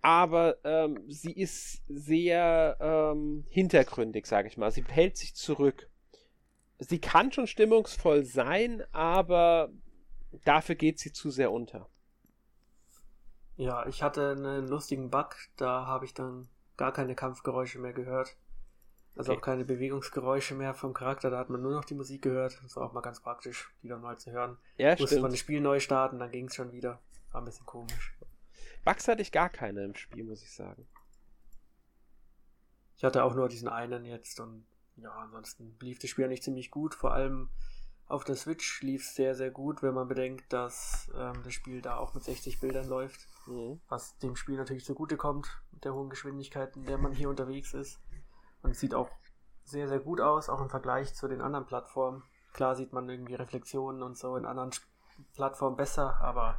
[0.00, 4.72] Aber ähm, sie ist sehr ähm, hintergründig, sage ich mal.
[4.72, 5.88] Sie hält sich zurück
[6.88, 9.70] sie kann schon stimmungsvoll sein, aber
[10.44, 11.88] dafür geht sie zu sehr unter.
[13.56, 18.36] Ja, ich hatte einen lustigen Bug, da habe ich dann gar keine Kampfgeräusche mehr gehört.
[19.14, 19.38] Also okay.
[19.38, 22.58] auch keine Bewegungsgeräusche mehr vom Charakter, da hat man nur noch die Musik gehört.
[22.62, 24.56] Das war auch mal ganz praktisch, die dann mal zu hören.
[24.78, 25.22] Ja, Musste stimmt.
[25.22, 26.98] man das Spiel neu starten, dann ging es schon wieder.
[27.30, 28.14] War ein bisschen komisch.
[28.84, 30.86] Bugs hatte ich gar keine im Spiel, muss ich sagen.
[32.96, 34.64] Ich hatte auch nur diesen einen jetzt und
[34.96, 36.94] ja, ansonsten lief das Spiel eigentlich ziemlich gut.
[36.94, 37.48] Vor allem
[38.06, 41.80] auf der Switch lief es sehr, sehr gut, wenn man bedenkt, dass ähm, das Spiel
[41.80, 43.26] da auch mit 60 Bildern läuft.
[43.46, 43.80] Mhm.
[43.88, 48.00] Was dem Spiel natürlich zugutekommt, mit der hohen Geschwindigkeit, in der man hier unterwegs ist.
[48.62, 49.10] Und es sieht auch
[49.64, 52.22] sehr, sehr gut aus, auch im Vergleich zu den anderen Plattformen.
[52.52, 54.70] Klar sieht man irgendwie Reflexionen und so in anderen
[55.34, 56.56] Plattformen besser, aber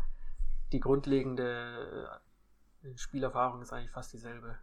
[0.72, 2.10] die grundlegende
[2.84, 4.58] äh, Spielerfahrung ist eigentlich fast dieselbe.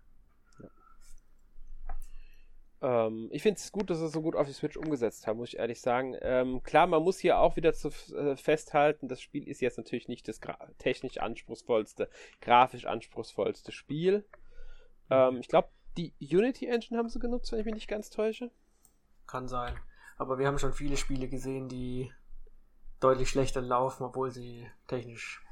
[2.82, 5.38] Ähm, ich finde es gut, dass sie es so gut auf die Switch umgesetzt haben,
[5.38, 6.16] muss ich ehrlich sagen.
[6.20, 10.08] Ähm, klar, man muss hier auch wieder zu, äh, festhalten, das Spiel ist jetzt natürlich
[10.08, 10.40] nicht das
[10.78, 12.08] technisch anspruchsvollste,
[12.40, 14.24] grafisch anspruchsvollste Spiel.
[15.10, 18.50] Ähm, ich glaube, die Unity Engine haben sie genutzt, wenn ich mich nicht ganz täusche.
[19.26, 19.74] Kann sein.
[20.18, 22.12] Aber wir haben schon viele Spiele gesehen, die
[23.00, 25.42] deutlich schlechter laufen, obwohl sie technisch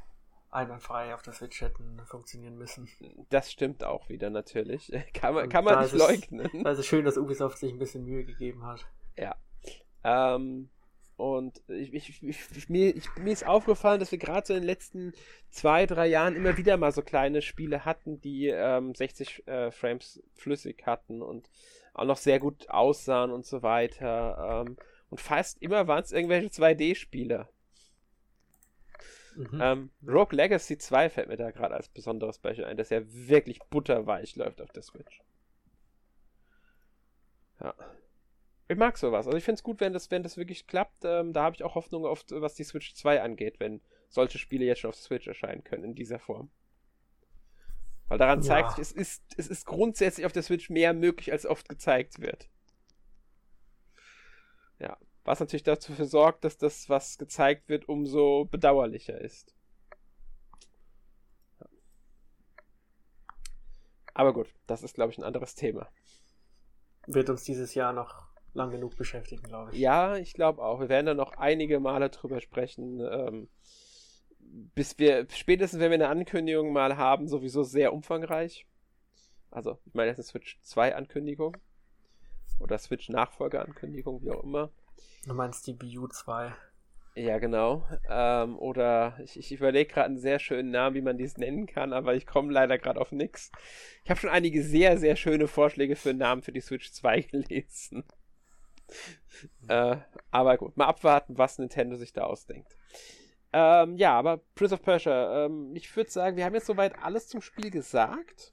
[0.50, 2.88] einwandfrei auf der Switch hätten funktionieren müssen.
[3.30, 4.92] Das stimmt auch wieder natürlich.
[5.14, 6.48] Kann man, kann man nicht leugnen.
[6.66, 8.86] Also schön, dass Ubisoft sich ein bisschen Mühe gegeben hat.
[9.16, 9.36] Ja.
[10.04, 10.70] Ähm,
[11.18, 15.12] und ich, ich, ich, mir, mir ist aufgefallen, dass wir gerade so in den letzten
[15.50, 20.22] zwei, drei Jahren immer wieder mal so kleine Spiele hatten, die ähm, 60 äh, Frames
[20.34, 21.50] flüssig hatten und
[21.92, 24.64] auch noch sehr gut aussahen und so weiter.
[24.64, 24.76] Ähm,
[25.10, 27.48] und fast immer waren es irgendwelche 2D-Spiele.
[29.34, 29.60] Mhm.
[29.60, 33.58] Ähm, Rogue Legacy 2 fällt mir da gerade als besonderes Beispiel ein, dass er wirklich
[33.70, 35.20] butterweich läuft auf der Switch.
[37.60, 37.74] Ja.
[38.68, 39.26] Ich mag sowas.
[39.26, 41.04] Also ich finde es gut, wenn das, wenn das wirklich klappt.
[41.04, 44.66] Ähm, da habe ich auch Hoffnung auf, was die Switch 2 angeht, wenn solche Spiele
[44.66, 46.50] jetzt schon auf Switch erscheinen können in dieser Form.
[48.08, 48.46] Weil daran ja.
[48.46, 52.20] zeigt sich, es ist, es ist grundsätzlich auf der Switch mehr möglich, als oft gezeigt
[52.20, 52.50] wird.
[54.78, 54.98] Ja.
[55.24, 59.54] Was natürlich dafür sorgt, dass das, was gezeigt wird, umso bedauerlicher ist.
[64.12, 65.88] Aber gut, das ist, glaube ich, ein anderes Thema.
[67.06, 68.27] Wird uns dieses Jahr noch
[68.58, 69.78] lang genug beschäftigen, glaube ich.
[69.78, 70.80] Ja, ich glaube auch.
[70.80, 73.00] Wir werden da noch einige Male drüber sprechen.
[73.00, 73.48] Ähm,
[74.74, 78.66] bis wir, spätestens wenn wir eine Ankündigung mal haben, sowieso sehr umfangreich.
[79.50, 81.56] Also, ich meine, das ist eine Switch 2 Ankündigung.
[82.60, 84.70] Oder Switch Nachfolgeankündigung, wie auch immer.
[85.24, 86.52] Du meinst die Wii U 2?
[87.14, 87.84] Ja, genau.
[88.08, 91.92] Ähm, oder ich, ich überlege gerade einen sehr schönen Namen, wie man dies nennen kann,
[91.92, 93.50] aber ich komme leider gerade auf nichts.
[94.04, 98.04] Ich habe schon einige sehr, sehr schöne Vorschläge für Namen für die Switch 2 gelesen.
[99.68, 99.96] Äh,
[100.30, 102.76] aber gut, mal abwarten, was Nintendo sich da ausdenkt.
[103.52, 107.28] Ähm, ja, aber Prince of Persia, ähm, ich würde sagen, wir haben jetzt soweit alles
[107.28, 108.52] zum Spiel gesagt.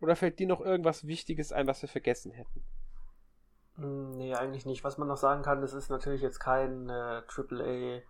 [0.00, 2.62] Oder fällt dir noch irgendwas Wichtiges ein, was wir vergessen hätten?
[3.76, 4.84] Hm, nee, eigentlich nicht.
[4.84, 8.02] Was man noch sagen kann, das ist natürlich jetzt kein äh, AAA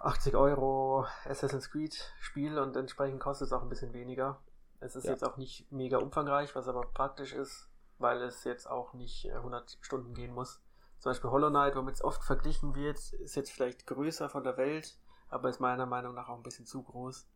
[0.00, 4.40] 80 Euro Assassin's Creed Spiel und entsprechend kostet es auch ein bisschen weniger.
[4.80, 5.12] Es ist ja.
[5.12, 7.67] jetzt auch nicht mega umfangreich, was aber praktisch ist,
[7.98, 10.60] weil es jetzt auch nicht 100 äh, Stunden gehen muss.
[10.98, 14.56] Zum Beispiel Hollow Knight, womit es oft verglichen wird, ist jetzt vielleicht größer von der
[14.56, 17.28] Welt, aber ist meiner Meinung nach auch ein bisschen zu groß.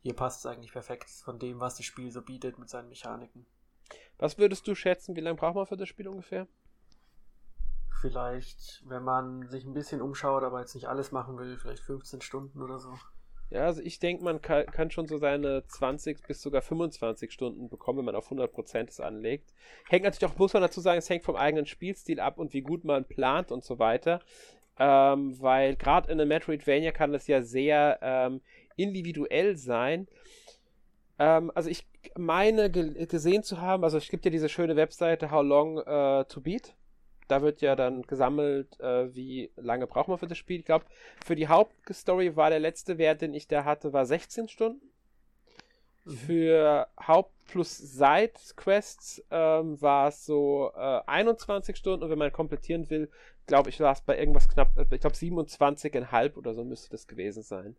[0.00, 3.46] Hier passt es eigentlich perfekt von dem, was das Spiel so bietet mit seinen Mechaniken.
[4.18, 6.46] Was würdest du schätzen, wie lange braucht man für das Spiel ungefähr?
[8.00, 12.20] Vielleicht, wenn man sich ein bisschen umschaut, aber jetzt nicht alles machen will, vielleicht 15
[12.20, 12.94] Stunden oder so.
[13.54, 17.68] Ja, also ich denke, man kann, kann, schon so seine 20 bis sogar 25 Stunden
[17.68, 19.54] bekommen, wenn man auf 100% es anlegt.
[19.88, 22.62] Hängt natürlich auch, muss man dazu sagen, es hängt vom eigenen Spielstil ab und wie
[22.62, 24.18] gut man plant und so weiter.
[24.76, 28.40] Ähm, weil gerade in einem Metroidvania kann das ja sehr ähm,
[28.74, 30.08] individuell sein.
[31.20, 31.86] Ähm, also ich
[32.16, 36.24] meine ge gesehen zu haben, also es gibt ja diese schöne Webseite How Long uh,
[36.24, 36.74] to Beat
[37.28, 40.60] da wird ja dann gesammelt, äh, wie lange braucht man für das Spiel.
[40.60, 40.86] Ich glaube,
[41.24, 44.90] für die Hauptstory war der letzte Wert, den ich da hatte, war 16 Stunden.
[46.04, 46.16] Mhm.
[46.16, 52.88] Für Haupt- plus Side-Quests ähm, war es so äh, 21 Stunden und wenn man komplettieren
[52.90, 53.10] will,
[53.46, 57.06] glaube ich, war es bei irgendwas knapp, äh, ich glaube 27,5 oder so müsste das
[57.06, 57.76] gewesen sein.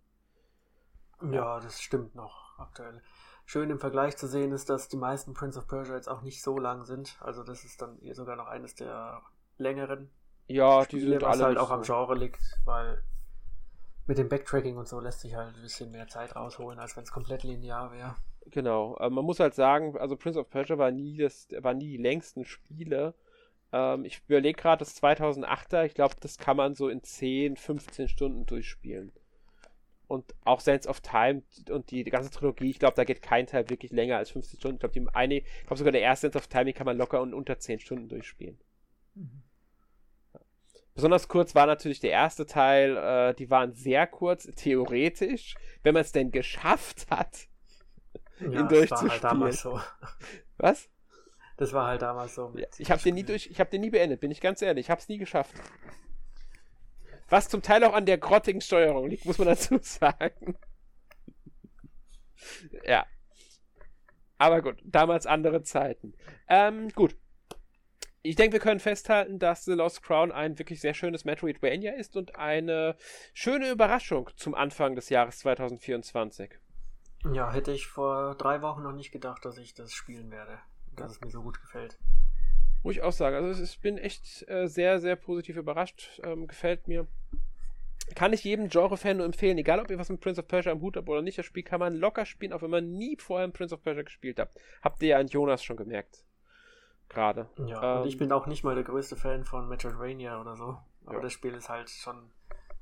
[1.32, 3.02] Ja, das stimmt noch aktuell.
[3.46, 6.42] Schön im Vergleich zu sehen ist, dass die meisten Prince of Persia jetzt auch nicht
[6.42, 7.18] so lang sind.
[7.22, 9.22] Also das ist dann sogar noch eines der
[9.58, 10.10] längeren.
[10.48, 11.74] Ja, Spiele, die sind was alle halt auch so.
[11.74, 13.04] am Genre liegt, weil
[14.08, 17.04] mit dem Backtracking und so lässt sich halt ein bisschen mehr Zeit rausholen, als wenn
[17.04, 18.16] es komplett linear wäre.
[18.52, 21.98] Genau, äh, man muss halt sagen, also Prince of Persia war nie das, war nie
[21.98, 23.16] die längsten Spiele.
[23.72, 28.08] Ähm, ich überlege gerade das 2008er, ich glaube, das kann man so in 10, 15
[28.08, 29.12] Stunden durchspielen.
[30.08, 31.42] Und auch Sense of Time
[31.72, 34.60] und die, die ganze Trilogie, ich glaube, da geht kein Teil wirklich länger als 15
[34.60, 34.76] Stunden.
[34.76, 36.98] Ich glaube, die eine, ich glaube sogar der erste Sense of Time, den kann man
[36.98, 38.60] locker und unter 10 Stunden durchspielen.
[39.16, 39.42] Mhm.
[40.96, 46.02] Besonders kurz war natürlich der erste Teil, äh, die waren sehr kurz, theoretisch, wenn man
[46.02, 47.50] es denn geschafft hat,
[48.40, 48.90] ja, ihn durchzuspielen.
[48.90, 49.82] Das war halt damals so.
[50.58, 50.90] Was?
[51.58, 52.54] Das war halt damals so.
[52.56, 54.86] Ja, ich habe den nie durch, ich habe den nie beendet, bin ich ganz ehrlich,
[54.86, 55.54] ich habe es nie geschafft.
[57.28, 60.58] Was zum Teil auch an der grottigen Steuerung liegt, muss man dazu sagen.
[62.86, 63.06] ja.
[64.38, 66.14] Aber gut, damals andere Zeiten.
[66.48, 67.16] Ähm, gut
[68.26, 72.18] ich denke, wir können festhalten, dass The Lost Crown ein wirklich sehr schönes Metroidvania ist
[72.18, 72.96] und eine
[73.34, 76.50] schöne Überraschung zum Anfang des Jahres 2024.
[77.32, 80.58] Ja, hätte ich vor drei Wochen noch nicht gedacht, dass ich das spielen werde.
[80.96, 82.00] Dass es mir so gut gefällt.
[82.84, 83.36] Muss ich auch sagen.
[83.36, 86.20] Also ich bin echt äh, sehr, sehr positiv überrascht.
[86.24, 87.08] Ähm, gefällt mir.
[88.16, 90.82] Kann ich jedem Genre-Fan nur empfehlen, egal ob ihr was mit Prince of Persia am
[90.82, 93.48] Hut habt oder nicht, das Spiel kann man locker spielen, auch wenn man nie vorher
[93.50, 94.56] Prince of Persia gespielt habt.
[94.84, 96.24] Habt ihr ja an Jonas schon gemerkt
[97.10, 97.50] gerade.
[97.66, 100.78] Ja, ähm, und ich bin auch nicht mal der größte Fan von Metroidvania oder so.
[101.06, 101.22] Aber ja.
[101.22, 102.32] das Spiel ist halt schon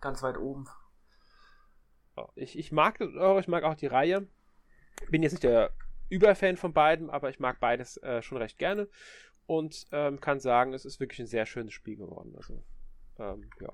[0.01, 0.67] ganz weit oben.
[2.36, 4.28] Ich, ich mag ich mag auch die Reihe.
[5.09, 5.71] Bin jetzt nicht der
[6.09, 8.88] Überfan von beiden, aber ich mag beides äh, schon recht gerne.
[9.45, 12.34] Und ähm, kann sagen, es ist wirklich ein sehr schönes Spiel geworden.
[12.38, 12.63] Also,
[13.19, 13.69] ähm, ja.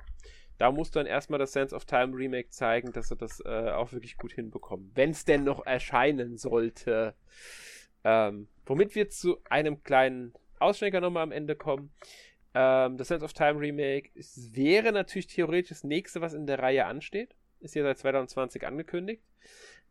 [0.58, 3.92] Da muss dann erstmal das Sense of Time Remake zeigen, dass sie das äh, auch
[3.92, 4.92] wirklich gut hinbekommen.
[4.96, 7.16] Wenn es denn noch erscheinen sollte.
[8.04, 11.92] Ähm, womit wir zu einem kleinen Ausschwenker nochmal am Ende kommen.
[12.54, 16.60] Ähm, das Sense of Time Remake es wäre natürlich theoretisch das nächste, was in der
[16.60, 17.36] Reihe ansteht.
[17.60, 19.24] Ist ja seit 2020 angekündigt.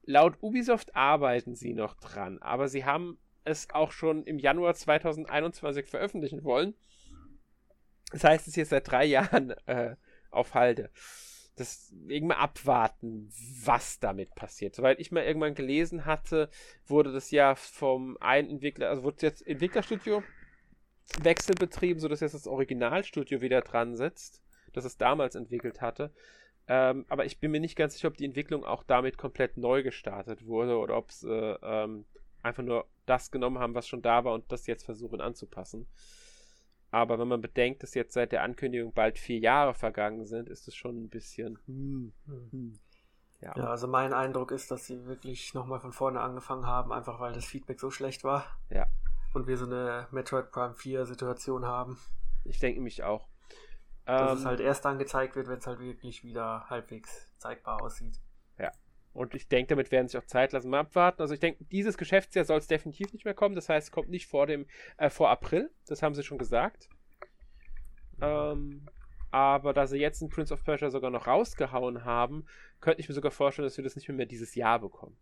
[0.02, 5.86] Laut Ubisoft arbeiten sie noch dran, aber sie haben es auch schon im Januar 2021
[5.86, 6.74] veröffentlichen wollen.
[8.12, 9.96] Das heißt, es ist jetzt seit drei Jahren äh,
[10.30, 10.90] auf Halde.
[11.58, 13.30] Deswegen mal abwarten,
[13.64, 14.74] was damit passiert.
[14.74, 16.50] Soweit ich mal irgendwann gelesen hatte,
[16.86, 20.22] wurde das ja vom einen Entwickler, also wurde jetzt Entwicklerstudio
[21.22, 24.42] Wechsel betrieben, sodass jetzt das Originalstudio wieder dran sitzt,
[24.72, 26.12] das es damals entwickelt hatte.
[26.66, 29.82] Ähm, aber ich bin mir nicht ganz sicher, ob die Entwicklung auch damit komplett neu
[29.82, 32.04] gestartet wurde oder ob sie äh, ähm,
[32.42, 35.86] einfach nur das genommen haben, was schon da war und das jetzt versuchen anzupassen.
[36.90, 40.68] Aber wenn man bedenkt, dass jetzt seit der Ankündigung bald vier Jahre vergangen sind, ist
[40.68, 41.58] es schon ein bisschen.
[41.66, 42.78] Hm, hm.
[43.40, 43.52] Ja.
[43.56, 47.32] ja, also mein Eindruck ist, dass sie wirklich nochmal von vorne angefangen haben, einfach weil
[47.32, 48.44] das Feedback so schlecht war.
[48.68, 48.86] Ja
[49.32, 51.98] und wir so eine Metroid Prime 4 Situation haben.
[52.44, 53.28] Ich denke mich auch.
[54.04, 57.82] Dass ähm, es halt erst dann gezeigt wird, wenn es halt wirklich wieder halbwegs zeigbar
[57.82, 58.18] aussieht.
[59.18, 60.70] Und ich denke, damit werden sich auch Zeit lassen.
[60.70, 61.20] Mal abwarten.
[61.22, 63.54] Also ich denke, dieses Geschäftsjahr soll es definitiv nicht mehr kommen.
[63.56, 64.66] Das heißt, es kommt nicht vor dem
[64.96, 65.70] äh, vor April.
[65.86, 66.88] Das haben sie schon gesagt.
[68.20, 68.88] Ähm,
[69.30, 72.46] aber da sie jetzt einen Prince of Persia sogar noch rausgehauen haben,
[72.80, 75.16] könnte ich mir sogar vorstellen, dass wir das nicht mehr, mehr dieses Jahr bekommen.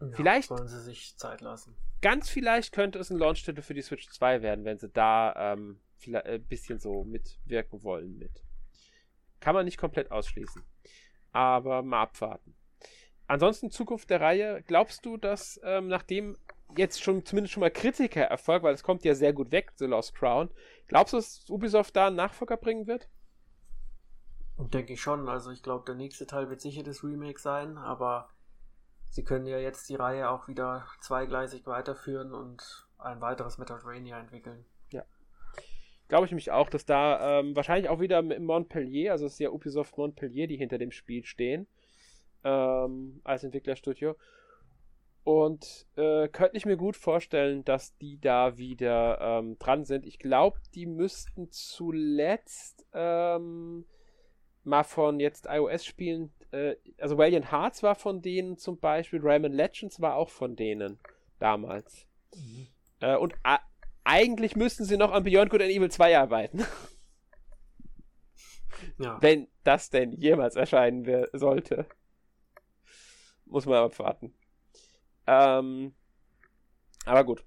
[0.00, 1.74] Ja, Vielleicht- sollen sie sich Zeit lassen.
[2.02, 5.80] Ganz vielleicht könnte es ein Launch-Titel für die Switch 2 werden, wenn sie da ähm,
[5.96, 8.42] vielleicht ein bisschen so mitwirken wollen mit.
[9.40, 10.62] Kann man nicht komplett ausschließen.
[11.36, 12.54] Aber mal abwarten.
[13.26, 14.62] Ansonsten Zukunft der Reihe.
[14.66, 16.38] Glaubst du, dass ähm, nachdem
[16.78, 19.84] jetzt schon zumindest schon mal Kritiker Erfolg, weil es kommt ja sehr gut weg, The
[19.84, 20.48] Lost Crown,
[20.88, 23.10] glaubst du, dass Ubisoft da einen Nachfolger bringen wird?
[24.56, 25.28] Denke ich schon.
[25.28, 28.30] Also ich glaube, der nächste Teil wird sicher das Remake sein, aber
[29.10, 34.64] sie können ja jetzt die Reihe auch wieder zweigleisig weiterführen und ein weiteres Metroidvania entwickeln.
[36.08, 39.38] Glaube ich mich auch, dass da ähm, wahrscheinlich auch wieder im Montpellier, also es ist
[39.40, 41.66] ja Ubisoft Montpellier, die hinter dem Spiel stehen,
[42.44, 44.14] ähm, als Entwicklerstudio.
[45.24, 50.06] Und äh, könnte ich mir gut vorstellen, dass die da wieder ähm, dran sind.
[50.06, 53.84] Ich glaube, die müssten zuletzt ähm,
[54.62, 60.00] mal von jetzt iOS-Spielen, äh, also Valiant Hearts war von denen zum Beispiel, Rayman Legends
[60.00, 61.00] war auch von denen
[61.40, 62.06] damals.
[63.00, 63.58] Äh, und a-
[64.06, 66.64] eigentlich müssten sie noch an Beyond Good and Evil 2 arbeiten,
[68.98, 71.86] Ja, wenn das denn jemals erscheinen sollte.
[73.46, 74.34] Muss man abwarten.
[75.26, 75.94] Ähm,
[77.04, 77.44] aber gut,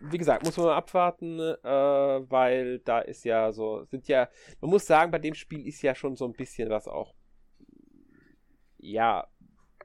[0.00, 4.28] wie gesagt, muss man mal abwarten, äh, weil da ist ja so, sind ja,
[4.60, 7.14] man muss sagen, bei dem Spiel ist ja schon so ein bisschen was auch,
[8.78, 9.28] ja,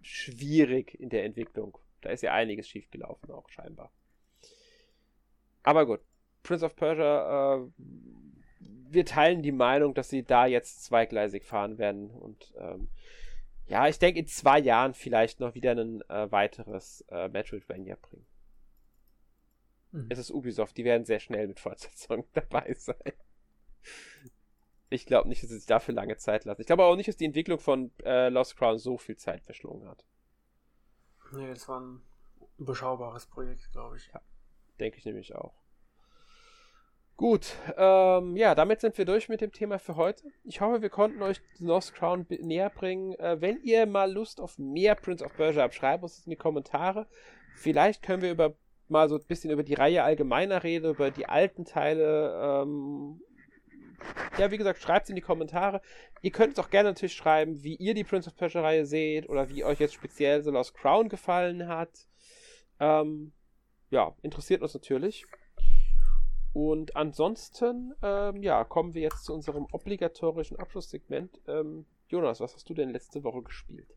[0.02, 1.78] schwierig in der Entwicklung.
[2.02, 3.92] Da ist ja einiges schiefgelaufen auch scheinbar.
[5.64, 6.00] Aber gut,
[6.48, 7.68] Prince of Persia, äh,
[8.90, 12.90] wir teilen die Meinung, dass sie da jetzt zweigleisig fahren werden und ähm,
[13.68, 18.26] ja, ich denke in zwei Jahren vielleicht noch wieder ein äh, weiteres äh, Metroidvania bringen.
[19.92, 20.08] Mhm.
[20.10, 23.14] Es ist Ubisoft, die werden sehr schnell mit Fortsetzungen dabei sein.
[24.90, 26.62] Ich glaube nicht, dass sie sich dafür lange Zeit lassen.
[26.62, 29.86] Ich glaube auch nicht, dass die Entwicklung von äh, Lost Crown so viel Zeit verschlungen
[29.86, 30.06] hat.
[31.34, 32.02] Nee, das war ein
[32.58, 34.10] überschaubares Projekt, glaube ich.
[34.80, 35.67] Denke ich nämlich auch.
[37.18, 40.32] Gut, ähm, ja, damit sind wir durch mit dem Thema für heute.
[40.44, 43.14] Ich hoffe, wir konnten euch Lost Crown näher bringen.
[43.14, 46.36] Äh, wenn ihr mal Lust auf mehr Prince of Persia habt, schreibt uns in die
[46.36, 47.08] Kommentare.
[47.56, 48.54] Vielleicht können wir über
[48.88, 52.62] mal so ein bisschen über die Reihe allgemeiner reden, über die alten Teile.
[52.64, 53.20] Ähm,
[54.38, 55.82] ja, wie gesagt, schreibt es in die Kommentare.
[56.22, 59.28] Ihr könnt es auch gerne natürlich schreiben, wie ihr die Prince of Persia Reihe seht
[59.28, 62.08] oder wie euch jetzt speziell The Lost Crown gefallen hat.
[62.80, 63.34] Ähm,
[63.90, 65.26] ja, interessiert uns natürlich.
[66.58, 71.40] Und ansonsten, ähm, ja, kommen wir jetzt zu unserem obligatorischen Abschlusssegment.
[71.46, 73.96] Ähm, Jonas, was hast du denn letzte Woche gespielt?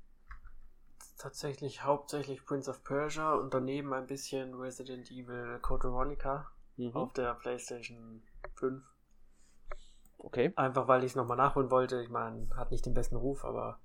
[1.16, 6.94] Tatsächlich hauptsächlich Prince of Persia und daneben ein bisschen Resident Evil Code Veronica Mhm.
[6.96, 8.22] auf der PlayStation
[8.56, 8.84] 5.
[10.18, 10.52] Okay.
[10.56, 12.02] Einfach weil ich es nochmal nachholen wollte.
[12.02, 13.80] Ich meine, hat nicht den besten Ruf, aber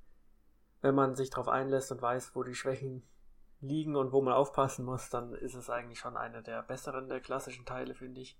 [0.81, 3.07] wenn man sich darauf einlässt und weiß, wo die Schwächen
[3.61, 7.21] liegen und wo man aufpassen muss, dann ist es eigentlich schon einer der besseren der
[7.21, 8.37] klassischen Teile, finde ich.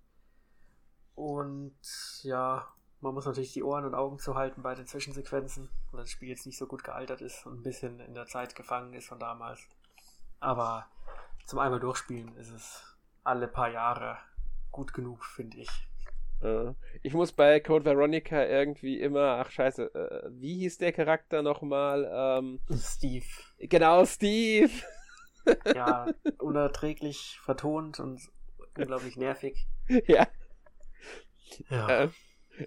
[1.16, 1.76] Und
[2.24, 2.68] ja,
[3.00, 6.46] man muss natürlich die Ohren und Augen zuhalten bei den Zwischensequenzen, weil das Spiel jetzt
[6.46, 9.62] nicht so gut gealtert ist und ein bisschen in der Zeit gefangen ist von damals.
[10.40, 10.88] Aber
[11.46, 14.18] zum einmal durchspielen ist es alle paar Jahre
[14.72, 15.70] gut genug, finde ich.
[16.42, 21.42] Äh, ich muss bei Code Veronica irgendwie immer, ach scheiße, äh, wie hieß der Charakter
[21.42, 22.10] nochmal?
[22.12, 23.26] Ähm, Steve,
[23.60, 24.72] genau, Steve.
[25.76, 26.08] ja,
[26.40, 28.22] unerträglich vertont und
[28.78, 29.68] unglaublich nervig.
[30.08, 30.28] ja.
[31.70, 32.10] Ja, Äh,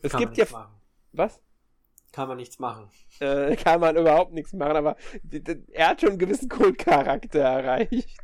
[0.03, 0.53] es kann gibt man ja.
[0.53, 0.75] machen.
[1.13, 1.43] Was?
[2.13, 2.91] Kann man nichts machen.
[3.21, 4.97] Äh, kann man überhaupt nichts machen, aber
[5.73, 8.21] er hat schon einen gewissen Kultcharakter erreicht.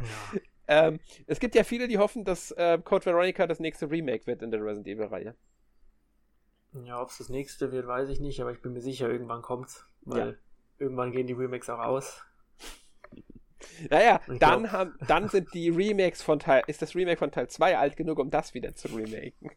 [0.00, 0.40] Ja.
[0.68, 4.42] Ähm, es gibt ja viele, die hoffen, dass äh, Code Veronica das nächste Remake wird
[4.42, 5.34] in der Resident Evil-Reihe.
[6.84, 9.42] Ja, ob es das nächste wird, weiß ich nicht, aber ich bin mir sicher, irgendwann
[9.42, 9.86] kommt's.
[10.02, 10.34] Weil Ja.
[10.78, 12.22] irgendwann gehen die Remakes auch aus.
[13.90, 17.30] Naja, Ich dann, glaub- haben, dann sind die Remakes von Teil, ist das Remake von
[17.30, 19.50] Teil 2 alt genug, um das wieder zu remaken.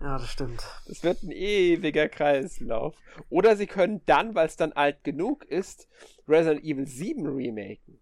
[0.00, 0.64] Ja, das stimmt.
[0.86, 2.94] Das wird ein ewiger Kreislauf.
[3.28, 5.88] Oder sie können dann, weil es dann alt genug ist,
[6.26, 8.00] Resident Evil 7 remaken.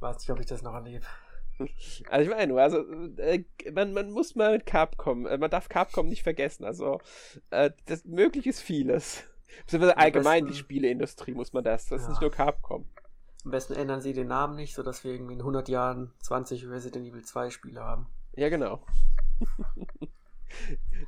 [0.00, 1.04] Weiß nicht, ob ich das noch erlebe.
[2.08, 2.78] Also ich meine nur, also
[3.18, 3.44] äh,
[3.74, 6.64] man, man muss mal mit Capcom, äh, man darf Capcom nicht vergessen.
[6.64, 7.02] Also
[7.50, 9.24] äh, das möglich ist vieles.
[9.66, 11.84] Beziehungsweise allgemein die besten- Spieleindustrie muss man das.
[11.84, 12.10] Das ist Ja.
[12.12, 12.88] nicht nur Capcom.
[13.44, 17.06] Am besten ändern sie den Namen nicht, sodass wir irgendwie in 100 Jahren 20 Resident
[17.06, 18.06] Evil 2 Spiele haben.
[18.36, 18.82] Ja, genau.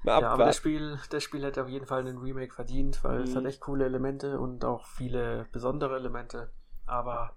[0.04, 3.22] mal Ja, aber das Spiel, das Spiel hätte auf jeden Fall einen Remake verdient, weil
[3.22, 3.36] es Mhm.
[3.36, 6.52] hat echt coole Elemente und auch viele besondere Elemente.
[6.86, 7.36] Aber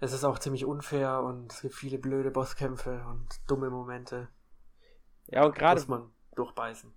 [0.00, 4.28] es ist auch ziemlich unfair und es gibt viele blöde Bosskämpfe und dumme Momente.
[5.28, 6.92] ja, und gerade muss man durchbeißen.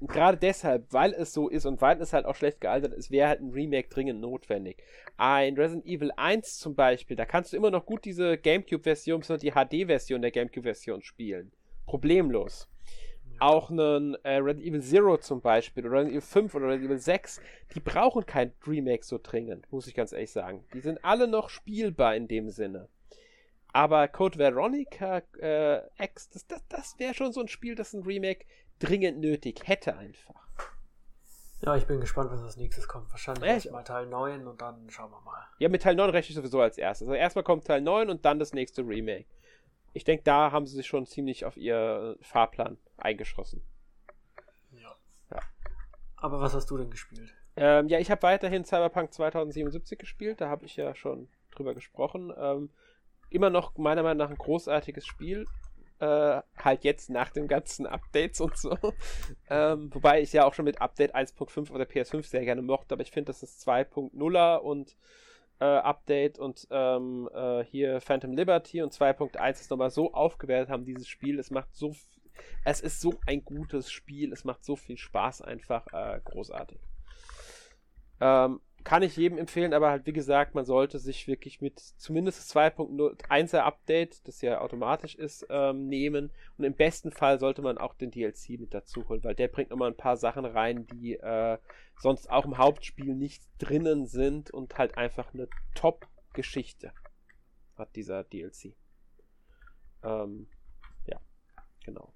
[0.00, 3.28] Gerade deshalb, weil es so ist und weil es halt auch schlecht gealtert ist, wäre
[3.28, 4.82] halt ein Remake dringend notwendig.
[5.16, 9.42] Ein Resident Evil 1 zum Beispiel, da kannst du immer noch gut diese GameCube-Version, besonders
[9.42, 11.52] die HD-Version der GameCube-Version spielen.
[11.86, 12.68] Problemlos.
[13.42, 16.98] Auch einen äh, Resident Evil Zero zum Beispiel oder Resident Evil 5 oder Resident Evil
[16.98, 17.40] 6,
[17.74, 20.64] die brauchen kein Remake so dringend, muss ich ganz ehrlich sagen.
[20.72, 22.88] Die sind alle noch spielbar in dem Sinne.
[23.72, 28.04] Aber Code Veronica äh, X, das, das, das wäre schon so ein Spiel, das ein
[28.04, 28.44] Remake
[28.78, 30.46] dringend nötig hätte einfach.
[31.62, 33.10] Ja, ich bin gespannt, was als nächstes kommt.
[33.10, 35.44] Wahrscheinlich ja, erstmal Teil 9 und dann schauen wir mal.
[35.58, 37.08] Ja, mit Teil 9 rechne ich sowieso als erstes.
[37.08, 39.26] Also erstmal kommt Teil 9 und dann das nächste Remake.
[39.92, 43.62] Ich denke, da haben sie sich schon ziemlich auf ihr Fahrplan eingeschossen.
[44.70, 44.96] Ja.
[45.30, 45.40] ja.
[46.16, 47.34] Aber was hast du denn gespielt?
[47.56, 50.40] Ähm, ja, ich habe weiterhin Cyberpunk 2077 gespielt.
[50.40, 52.32] Da habe ich ja schon drüber gesprochen.
[52.36, 52.70] Ähm,
[53.28, 55.46] immer noch meiner Meinung nach ein großartiges Spiel.
[55.98, 58.76] Äh, halt jetzt nach den ganzen Updates und so.
[59.50, 63.02] ähm, wobei ich ja auch schon mit Update 1.5 oder PS5 sehr gerne mochte, aber
[63.02, 64.96] ich finde, das ist 2.0er und
[65.62, 70.84] äh, Update und ähm, äh, hier Phantom Liberty und 2.1 ist nochmal so aufgewertet haben,
[70.84, 71.38] dieses Spiel.
[71.38, 71.94] Es macht so
[72.64, 76.80] es ist so ein gutes Spiel, es macht so viel Spaß einfach, äh, großartig.
[78.20, 82.54] Ähm, kann ich jedem empfehlen, aber halt wie gesagt, man sollte sich wirklich mit zumindest
[82.56, 87.94] 2.1er Update, das ja automatisch ist, ähm, nehmen und im besten Fall sollte man auch
[87.94, 91.58] den DLC mit dazu holen, weil der bringt nochmal ein paar Sachen rein, die äh,
[91.98, 96.92] sonst auch im Hauptspiel nicht drinnen sind und halt einfach eine Top-Geschichte
[97.76, 98.74] hat dieser DLC.
[100.02, 100.48] Ähm,
[101.06, 101.20] ja,
[101.84, 102.12] genau.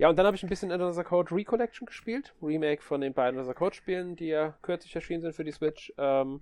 [0.00, 2.34] Ja, und dann habe ich ein bisschen Another Code Recollection gespielt.
[2.40, 5.92] Remake von den beiden Another Code Spielen, die ja kürzlich erschienen sind für die Switch.
[5.98, 6.40] Ähm,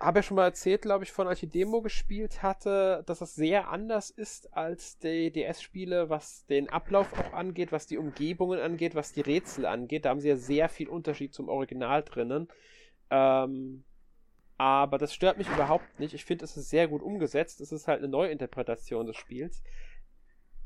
[0.00, 3.18] habe ja schon mal erzählt, glaube ich, von als ich die Demo gespielt hatte, dass
[3.18, 8.60] das sehr anders ist als die DS-Spiele, was den Ablauf auch angeht, was die Umgebungen
[8.60, 10.06] angeht, was die Rätsel angeht.
[10.06, 12.48] Da haben sie ja sehr viel Unterschied zum Original drinnen.
[13.10, 13.84] Ähm,
[14.56, 16.14] aber das stört mich überhaupt nicht.
[16.14, 17.60] Ich finde, es ist sehr gut umgesetzt.
[17.60, 19.62] Es ist halt eine Neuinterpretation des Spiels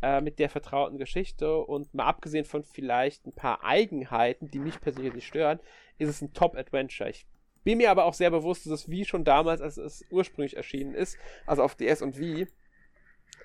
[0.02, 4.80] äh, mit der vertrauten Geschichte und mal abgesehen von vielleicht ein paar Eigenheiten, die mich
[4.80, 5.60] persönlich nicht stören,
[5.98, 7.10] ist es ein Top-Adventure.
[7.10, 7.26] Ich
[7.64, 10.94] bin mir aber auch sehr bewusst, dass es wie schon damals, als es ursprünglich erschienen
[10.94, 12.46] ist, also auf DS und Wii,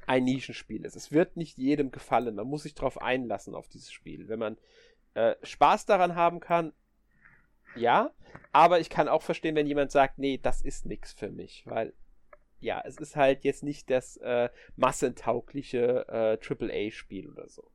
[0.08, 0.96] ein Nischenspiel ist.
[0.96, 2.36] Es wird nicht jedem gefallen.
[2.36, 4.28] Man muss sich darauf einlassen auf dieses Spiel.
[4.28, 4.58] Wenn man
[5.16, 6.74] äh, Spaß daran haben kann,
[7.76, 8.12] ja,
[8.52, 11.94] aber ich kann auch verstehen, wenn jemand sagt, nee, das ist nichts für mich, weil
[12.66, 17.72] ja, es ist halt jetzt nicht das äh, massentaugliche äh, AAA-Spiel oder so.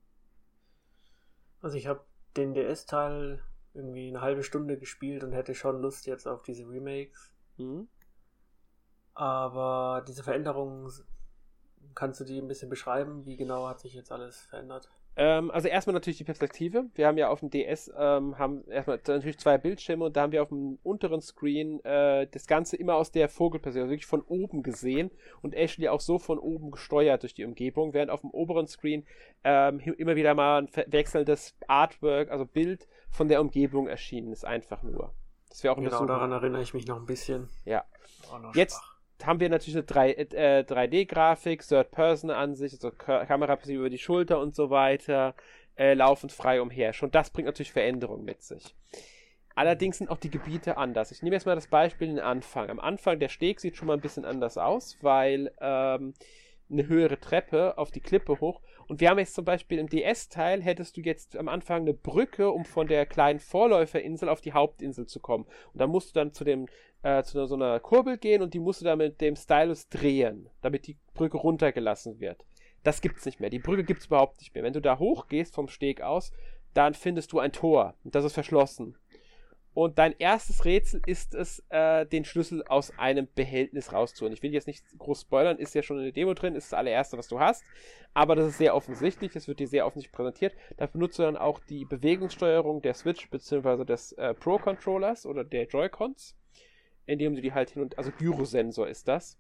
[1.60, 2.04] Also ich habe
[2.36, 7.32] den DS-Teil irgendwie eine halbe Stunde gespielt und hätte schon Lust jetzt auf diese Remakes.
[7.56, 7.88] Mhm.
[9.14, 10.90] Aber diese Veränderungen,
[11.94, 13.26] kannst du die ein bisschen beschreiben?
[13.26, 14.90] Wie genau hat sich jetzt alles verändert?
[15.16, 16.86] Ähm, also erstmal natürlich die Perspektive.
[16.94, 20.32] Wir haben ja auf dem DS ähm, haben erstmal natürlich zwei Bildschirme und da haben
[20.32, 24.22] wir auf dem unteren Screen äh, das Ganze immer aus der Vogelperspektive, also wirklich von
[24.22, 25.10] oben gesehen
[25.42, 29.04] und Ashley auch so von oben gesteuert durch die Umgebung, während auf dem oberen Screen
[29.44, 34.82] ähm, immer wieder mal ein wechselndes Artwork, also Bild von der Umgebung erschienen ist, einfach
[34.82, 35.12] nur.
[35.48, 37.48] Das wäre auch genau, daran erinnere ich mich noch ein bisschen.
[37.64, 37.84] Ja.
[38.54, 38.89] Jetzt schwach
[39.26, 44.70] haben wir natürlich eine 3, äh, 3D-Grafik, Third-Person-Ansicht, also Kameraperspektive über die Schulter und so
[44.70, 45.34] weiter,
[45.76, 46.92] äh, laufend frei umher.
[46.92, 48.74] Schon das bringt natürlich Veränderungen mit sich.
[49.54, 51.10] Allerdings sind auch die Gebiete anders.
[51.10, 52.70] Ich nehme jetzt mal das Beispiel den Anfang.
[52.70, 56.14] Am Anfang der Steg sieht schon mal ein bisschen anders aus, weil ähm,
[56.70, 58.60] eine höhere Treppe auf die Klippe hoch.
[58.86, 62.50] Und wir haben jetzt zum Beispiel im DS-Teil, hättest du jetzt am Anfang eine Brücke,
[62.50, 65.44] um von der kleinen Vorläuferinsel auf die Hauptinsel zu kommen.
[65.72, 66.66] Und dann musst du dann zu dem
[67.02, 70.50] äh, zu so einer Kurbel gehen und die musst du dann mit dem Stylus drehen,
[70.60, 72.44] damit die Brücke runtergelassen wird.
[72.82, 73.50] Das gibt's nicht mehr.
[73.50, 74.64] Die Brücke gibt's überhaupt nicht mehr.
[74.64, 76.32] Wenn du da hochgehst vom Steg aus,
[76.74, 78.96] dann findest du ein Tor und das ist verschlossen.
[79.72, 84.34] Und dein erstes Rätsel ist es, äh, den Schlüssel aus einem Behältnis rauszuholen.
[84.34, 86.78] Ich will jetzt nicht groß spoilern, ist ja schon in der Demo drin, ist das
[86.78, 87.62] allererste, was du hast.
[88.12, 90.54] Aber das ist sehr offensichtlich, es wird dir sehr offensichtlich präsentiert.
[90.76, 93.84] Da benutzt du dann auch die Bewegungssteuerung der Switch bzw.
[93.84, 96.34] des äh, Pro-Controllers oder der Joy-Cons
[97.10, 99.38] indem du die halt hin und, also Gyrosensor ist das.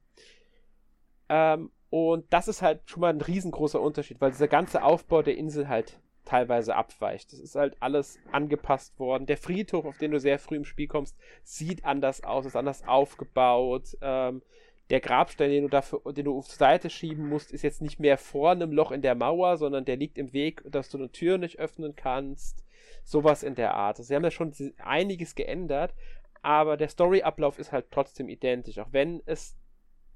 [1.28, 5.36] Ähm, und das ist halt schon mal ein riesengroßer Unterschied, weil dieser ganze Aufbau der
[5.36, 6.00] Insel halt
[6.30, 7.32] teilweise abweicht.
[7.32, 9.26] Das ist halt alles angepasst worden.
[9.26, 12.86] Der Friedhof, auf den du sehr früh im Spiel kommst, sieht anders aus, ist anders
[12.86, 13.96] aufgebaut.
[14.00, 14.42] Ähm,
[14.90, 17.98] der Grabstein, den du dafür, den du auf die Seite schieben musst, ist jetzt nicht
[17.98, 21.10] mehr vor einem Loch in der Mauer, sondern der liegt im Weg, dass du eine
[21.10, 22.64] Tür nicht öffnen kannst.
[23.02, 23.98] Sowas in der Art.
[23.98, 25.94] Also sie haben ja schon einiges geändert,
[26.42, 29.56] aber der Storyablauf ist halt trotzdem identisch, auch wenn es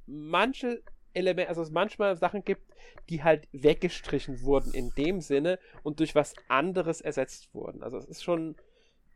[0.06, 0.82] manche
[1.14, 2.62] Elemente, also es manchmal Sachen gibt,
[3.08, 7.82] die halt weggestrichen wurden in dem Sinne und durch was anderes ersetzt wurden.
[7.82, 8.56] Also es ist schon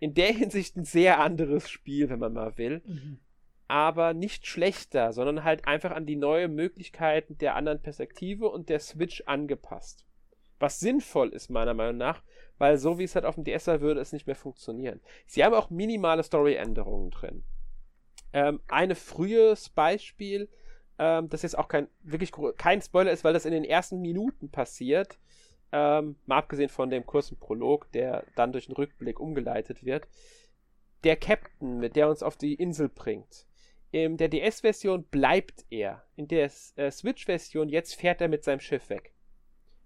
[0.01, 2.83] in der Hinsicht ein sehr anderes Spiel, wenn man mal will.
[2.87, 3.19] Mhm.
[3.71, 8.81] Aber nicht schlechter, sondern halt einfach an die neuen Möglichkeiten der anderen Perspektive und der
[8.81, 10.07] Switch angepasst.
[10.59, 12.23] Was sinnvoll ist, meiner Meinung nach,
[12.57, 15.01] weil so wie es halt auf dem DS war, würde es nicht mehr funktionieren.
[15.27, 17.45] Sie haben auch minimale Story-Änderungen drin.
[18.33, 20.49] Ähm, ein frühes Beispiel,
[20.99, 24.51] ähm, das jetzt auch kein wirklich kein Spoiler ist, weil das in den ersten Minuten
[24.51, 25.19] passiert.
[25.71, 30.09] Ähm, mal abgesehen von dem kurzen Prolog, der dann durch den Rückblick umgeleitet wird.
[31.05, 33.47] Der Captain, mit der uns auf die Insel bringt.
[33.91, 36.05] In der DS-Version bleibt er.
[36.17, 39.13] In der äh, Switch-Version jetzt fährt er mit seinem Schiff weg.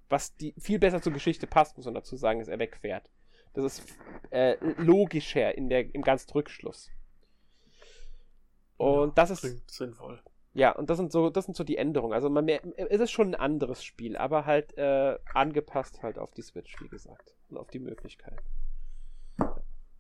[0.09, 3.11] Was die, viel besser zur Geschichte passt, muss man dazu sagen, dass er wegfährt.
[3.55, 3.85] Das ist
[4.31, 6.91] äh, logischer in der, im ganzen Rückschluss.
[8.77, 9.41] Und ja, das ist.
[9.41, 10.23] Klingt sinnvoll.
[10.55, 12.13] Ja, und das sind so, das sind so die Änderungen.
[12.13, 16.33] Also man mehr, es ist schon ein anderes Spiel, aber halt äh, angepasst halt auf
[16.35, 17.35] die Switch, wie gesagt.
[17.49, 18.45] Und auf die Möglichkeiten.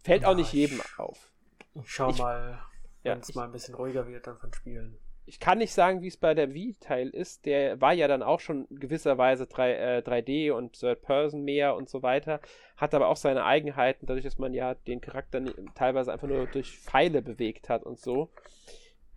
[0.03, 1.33] Fällt ja, auch nicht jedem auf.
[1.75, 2.59] Ich schau ich, mal,
[3.03, 6.03] wenn es ja, mal ein bisschen ruhiger wird, dann von Spielen ich kann nicht sagen,
[6.03, 7.47] wie es bei der Wii-Teil ist.
[7.47, 11.89] Der war ja dann auch schon gewisserweise 3, äh, 3D und Third Person mehr und
[11.89, 12.41] so weiter.
[12.77, 15.43] Hat aber auch seine Eigenheiten, dadurch, dass man ja den Charakter
[15.75, 18.31] teilweise einfach nur durch Pfeile bewegt hat und so.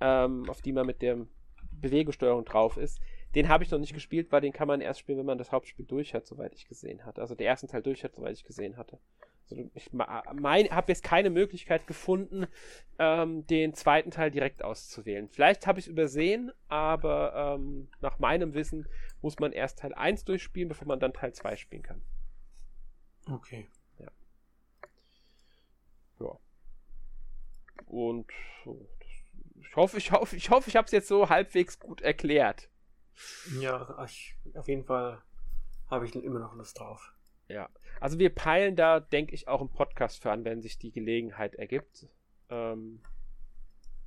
[0.02, 1.26] Ähm, auf die man mit der
[1.72, 3.00] Bewegungssteuerung drauf ist.
[3.36, 5.52] Den habe ich noch nicht gespielt, weil den kann man erst spielen, wenn man das
[5.52, 7.22] Hauptspiel durch hat, soweit ich gesehen hatte.
[7.22, 9.00] Also den ersten Teil durch hat, soweit ich gesehen hatte.
[9.52, 9.92] Also ich
[10.72, 12.48] habe jetzt keine Möglichkeit gefunden,
[12.98, 15.30] ähm, den zweiten Teil direkt auszuwählen.
[15.30, 18.88] Vielleicht habe ich es übersehen, aber ähm, nach meinem Wissen
[19.22, 22.02] muss man erst Teil 1 durchspielen, bevor man dann Teil 2 spielen kann.
[23.30, 23.68] Okay.
[24.00, 24.12] Ja.
[26.20, 26.40] Ja.
[27.88, 28.32] Und
[29.76, 32.70] ich hoffe, ich hoffe, ich hoffe, ich habe es jetzt so halbwegs gut erklärt.
[33.60, 35.22] Ja, ich, auf jeden Fall
[35.90, 37.14] habe ich immer noch Lust drauf.
[37.50, 37.70] Ja.
[38.00, 41.56] Also wir peilen da, denke ich, auch einen Podcast für an, wenn sich die Gelegenheit
[41.56, 42.08] ergibt.
[42.50, 43.02] Ähm,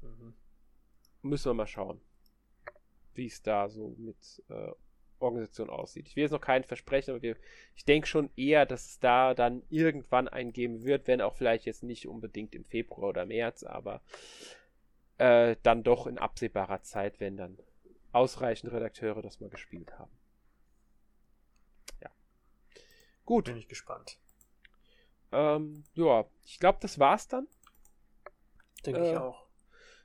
[0.00, 0.34] mhm.
[1.20, 2.00] Müssen wir mal schauen,
[3.12, 4.72] wie es da so mit äh,
[5.18, 6.08] Organisation aussieht.
[6.08, 7.36] Ich will jetzt noch keinen versprechen, aber wir,
[7.74, 11.66] ich denke schon eher, dass es da dann irgendwann einen geben wird, wenn auch vielleicht
[11.66, 14.00] jetzt nicht unbedingt im Februar oder März, aber
[15.18, 17.58] äh, dann doch in absehbarer Zeit, wenn dann
[18.12, 20.10] ausreichend Redakteure das mal gespielt haben.
[23.28, 23.44] Gut.
[23.44, 24.18] Bin ich gespannt.
[25.32, 27.46] Ähm, ja, ich glaube, das war's dann.
[28.86, 29.46] Denke äh, ich auch.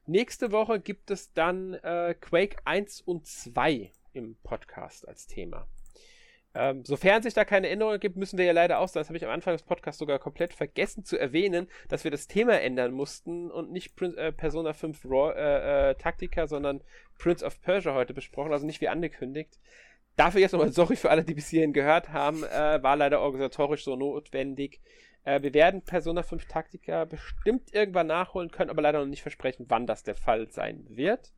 [0.06, 5.70] Nächste Woche gibt es dann äh, Quake 1 und 2 im Podcast als Thema.
[6.56, 9.26] Ähm, sofern sich da keine Änderungen gibt, müssen wir ja leider auch das habe ich
[9.26, 13.50] am Anfang des Podcasts sogar komplett vergessen zu erwähnen, dass wir das Thema ändern mussten
[13.50, 16.82] und nicht Prin äh, Persona 5 Raw, äh, äh, Taktika, sondern
[17.18, 19.60] Prince of Persia heute besprochen, also nicht wie angekündigt.
[20.16, 22.44] Dafür jetzt nochmal sorry für alle, die bis hierhin gehört haben.
[22.44, 24.80] Äh, war leider organisatorisch so notwendig.
[25.24, 29.66] Äh, wir werden Persona 5 Taktika bestimmt irgendwann nachholen können, aber leider noch nicht versprechen,
[29.70, 31.34] wann das der Fall sein wird.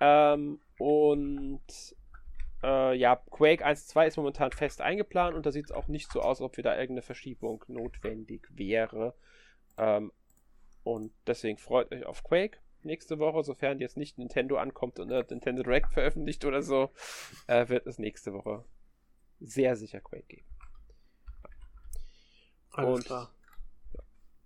[0.00, 1.62] Ähm, und
[2.64, 6.10] äh, ja, Quake 1 2 ist momentan fest eingeplant und da sieht es auch nicht
[6.10, 9.14] so aus, ob wir da irgendeine Verschiebung notwendig wäre.
[9.76, 10.12] Ähm,
[10.82, 15.24] und deswegen freut euch auf Quake nächste Woche, sofern jetzt nicht Nintendo ankommt und äh,
[15.28, 16.90] Nintendo Direct veröffentlicht oder so,
[17.46, 18.64] äh, wird es nächste Woche
[19.40, 20.46] sehr sicher Quake geben.
[22.70, 23.34] Alles und klar.
[23.94, 24.00] Ja,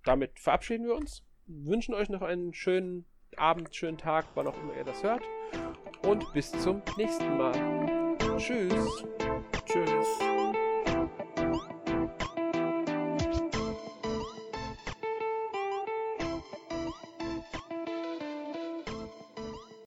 [0.04, 3.06] damit verabschieden wir uns, wünschen euch noch einen schönen
[3.36, 5.24] Abend, schönen Tag, wann auch immer ihr das hört.
[6.02, 7.97] Und bis zum nächsten Mal.
[8.38, 9.04] Tschüss.
[9.66, 10.27] Tschüss.